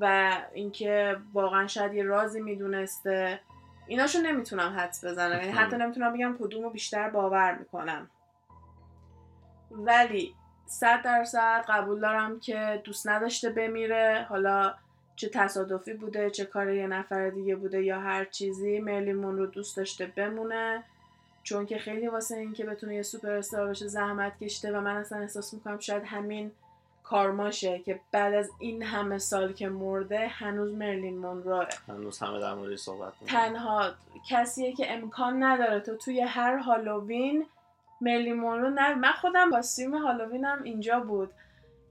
[0.00, 3.40] و اینکه واقعا شاید یه رازی می‌دونسته.
[3.86, 8.10] ایناشو نمی‌تونم حدس بزنم یعنی حتی نمی‌تونم بگم کدومو بیشتر باور می‌کنم.
[9.70, 10.34] ولی
[10.66, 14.26] صد درصد قبول دارم که دوست نداشته بمیره.
[14.28, 14.74] حالا
[15.18, 19.76] چه تصادفی بوده چه کار یه نفر دیگه بوده یا هر چیزی مرلیمون رو دوست
[19.76, 20.84] داشته بمونه.
[21.42, 24.96] چون که خیلی واسه این که بتونه یه سوپر استار بشه زحمت کشته و من
[24.96, 26.52] اصلا احساس می‌کنم شاید همین
[27.04, 32.54] کارماشه که بعد از این همه سال که مرده هنوز مرلین مونرو هنوز همه در
[32.54, 33.90] موردش صحبت تنها
[34.30, 37.46] کسیه که امکان نداره تو توی هر هالووین
[38.00, 41.30] مرلین مونرو نه من خودم با سیم هالووینم اینجا بود.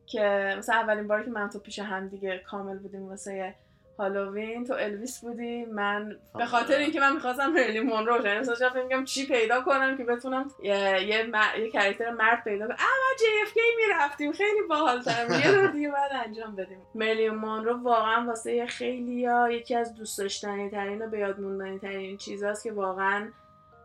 [0.08, 3.56] که مثلا اولین باری که من تو پیش هم دیگه کامل بودیم واسه
[4.00, 9.04] هالووین تو الویس بودی من به خاطر اینکه من می‌خواستم مرلی مونرو یعنی مثلا میگم
[9.04, 11.32] چی پیدا کنم که بتونم یه یه.
[11.60, 12.76] یه کرکتر مرد پیدا کنم.
[12.80, 14.32] اما جی اف کی می‌رفتیم.
[14.32, 16.78] خیلی باحال‌تر یه رو دیگه بعد انجام بدیم.
[16.96, 21.80] مرلی مونرو واقعا واسه خیلی ها یکی از دوست داشتنی ترین و به یاد موندنی
[21.80, 23.28] ترین چیزاست که واقعا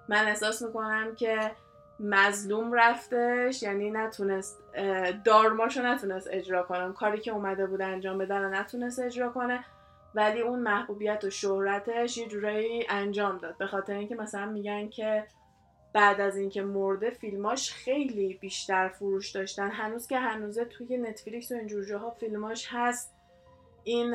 [0.09, 1.51] من احساس می‌کنم که
[2.01, 3.63] مظلوم رفتش.
[3.63, 4.62] یعنی نتونست
[5.25, 6.93] دارماشو نتونست اجرا کنه.
[6.93, 9.65] کاری که اومده بود انجام بدن نتونست اجرا کنه.
[10.15, 13.59] ولی اون محبوبیت و شهرتش یه جورایی انجام داد.
[13.59, 15.25] به خاطر اینکه مثلا میگن که
[15.93, 19.71] بعد از اینکه مرده فیلماش خیلی بیشتر فروش داشتن.
[19.71, 23.15] هنوز که هنوزه توی نتفلیکس و اینجور جاها فیلماش هست.
[23.85, 24.15] این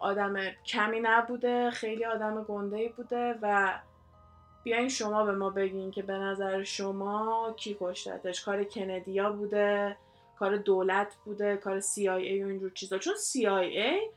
[0.00, 0.36] آدم
[0.66, 3.74] کمی نبوده خیلی آدم گنده بوده و
[4.64, 9.96] بیاین شما به ما بگین که به نظر شما کی کشتتش کار کندیا بوده
[10.38, 12.98] کار دولت بوده کار CIA و اینجور چیزا.
[12.98, 14.14] چون CIA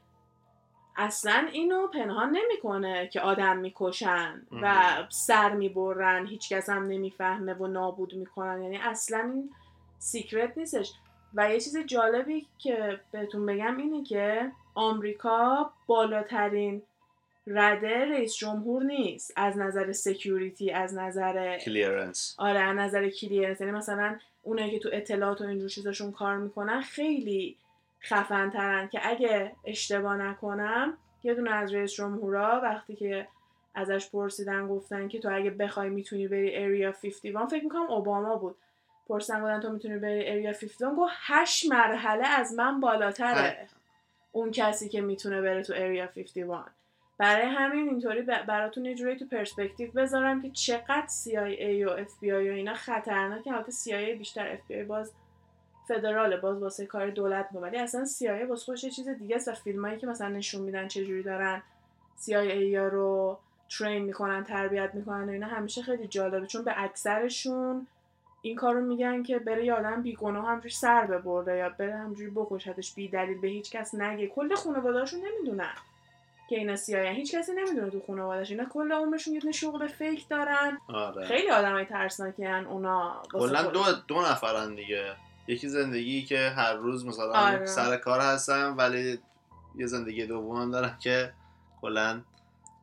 [0.95, 8.13] اصلا اینو پنهان نمی‌کنه که آدم می‌کشن و سر می‌برن هیچکس هم نمی‌فهمه و نابود
[8.13, 8.61] می‌کنن.
[8.61, 9.49] یعنی اصلا این
[9.97, 10.93] secret نیستش.
[11.33, 16.81] و یه چیز جالبی که بهتون بگم اینه که آمریکا بالاترین
[17.47, 19.33] رده رئیس جمهور نیست.
[19.35, 24.89] از نظر security از نظر clearance آره از نظر clearance یعنی مثلا اونایی که تو
[24.91, 27.57] اطلاعات و اینجور چیزاشون کار می‌کنن خیلی
[28.01, 33.27] خفن ترن که اگه اشتباه نکنم یه دونه از رئیس جمهورا وقتی که
[33.75, 38.55] ازش پرسیدن گفتن که تو اگه بخوای می‌تونی بری اریا 51 فکر می‌کنم اوباما بود.
[39.09, 43.67] پرسیدن گفتن تو می‌تونی بری اریا 51 گفت هشت مرحله از من بالاتره.
[44.31, 46.65] اون کسی که می‌تونه بره تو اریا 51
[47.17, 52.51] برای همین اینطوری براتون یه جوری تو پرسپکتیو بذارم که چقدر CIA و FBI و
[52.51, 53.53] اینا خطرناکه.
[53.53, 55.11] البته CIA بیشتر FBI باز
[55.87, 57.63] فدراله باز واسه کار دولت بود.
[57.63, 60.87] ولی اصلا CIA واسه خودش یه چیز دیگه است و فیلمایی که مثلا نشون میدن
[60.87, 61.63] چه جوری دارن
[62.25, 63.39] CIA یا رو
[63.79, 66.47] ترین می‌کنن تربیت می‌کنن و اینا همیشه خیلی جالبه.
[66.47, 67.87] چون به اکثرشون
[68.41, 72.95] این کارو میگن که بره یه آدم بیگناه همجوری سر ببرده یا بره همجوری بکشتش
[72.95, 74.27] بی دلیل به هیچ کس نگه.
[74.27, 75.73] کل خانواده‌اشون نمی‌دونن.
[76.49, 78.51] که اینا سیاهن هیچ کسی نمی‌دونه تو خانواده‌اش.
[78.51, 80.77] اینا کل عمرشون یه شغل فیک دارن.
[80.87, 81.25] آره.
[81.25, 83.21] خیلی آدمای ترسناکن اونا.
[83.31, 85.13] کلا دو دو نفرن دیگه.
[85.47, 87.65] یکی زندگی که هر روز مثلا آره.
[87.65, 89.19] سر کار هستن ولی
[89.75, 91.33] یه زندگی دوم دارن که
[91.81, 92.21] کلا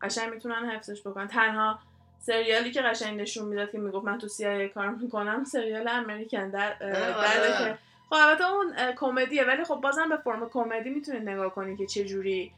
[0.02, 1.28] قشنگ می‌تونن حفظش بکنن.
[1.28, 1.78] تنها
[2.18, 6.74] سریالی که قشنگ نشون می‌داد که می‌گفت من تو سیاه کار می‌کنم سریال امریکن در
[6.78, 11.78] در که خب البته اون کمدیه ولی خب بازم به فرم کمدی می‌تونید نگاه کنید
[11.78, 12.52] که چه جوری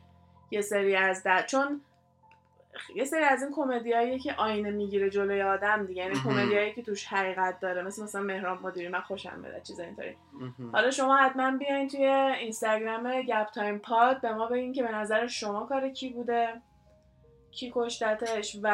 [0.51, 1.81] یه سری از در چون
[2.95, 7.07] یه سری از این کمدیایی که آینه می‌گیره جلوی آدم دیگه یعنی کمدیایی که توش
[7.07, 10.17] حقیقت داره مثل مثلا مهران مدیری من خوشم میاد چیز اینطوری.
[10.73, 15.27] حالا شما حتما بیاین توی اینستاگرام گپ تایم پاد به ما بگین که به نظر
[15.27, 16.63] شما کار کی بوده.
[17.57, 18.71] کی کشتتش و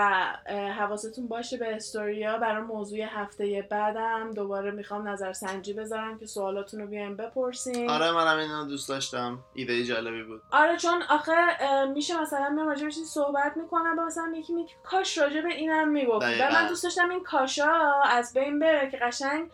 [0.78, 2.38] حواستون باشه به استوریا.
[2.38, 4.30] برای موضوع هفته بعدم.
[4.30, 7.90] دوباره می‌خوام نظر سنجی بذارم که سوالاتون رو بیاین بپرسین.
[7.90, 9.38] آره منم اینو دوست داشتم.
[9.54, 10.42] ایده جالبی بود.
[10.50, 11.32] آره چون آخه
[11.94, 15.88] میشه مثلا من راجع به صحبت می‌کنم با مثلا یکی میگه کاش راجع به اینم
[15.88, 16.26] می‌گفت.
[16.26, 19.50] و من دوست داشتم این کاشا از بین بره که قشنگ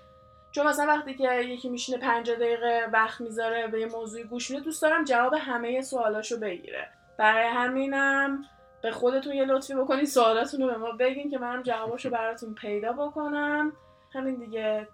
[0.53, 4.65] چون مثلا وقتی که یکی میشینه 50 دقیقه وقت می‌ذاره به یه موضوعی گوش میده
[4.65, 6.89] دوست دارم جواب همه سوالاشو بگیره.
[7.19, 8.45] برای همینم
[8.83, 12.93] به خودتون یه لطفی بکنید سوالاتون رو به ما بگین که منم جواباشو براتون پیدا
[12.93, 13.73] بکنم.
[14.15, 14.89] همین دیگه.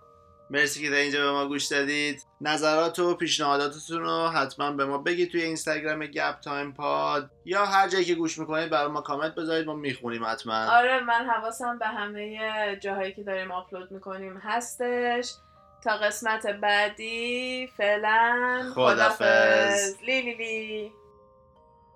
[0.50, 2.22] مرسی که در اینجا به ما گوش دادید.
[2.40, 7.88] نظرات و پیشنهاداتتون رو حتما به ما بگید توی اینستاگرام گپ تایم پاد یا هر
[7.88, 10.66] جایی که گوش می‌کنید برای ما کامنت بذارید ما می‌خونیم حتما.
[10.70, 12.38] آره من حواسم به همه
[12.76, 15.32] جاهایی که داریم آپلود می‌کنیم هستش.
[15.84, 20.92] تا قسمت بعدی فعلا خدافز لی لی لی.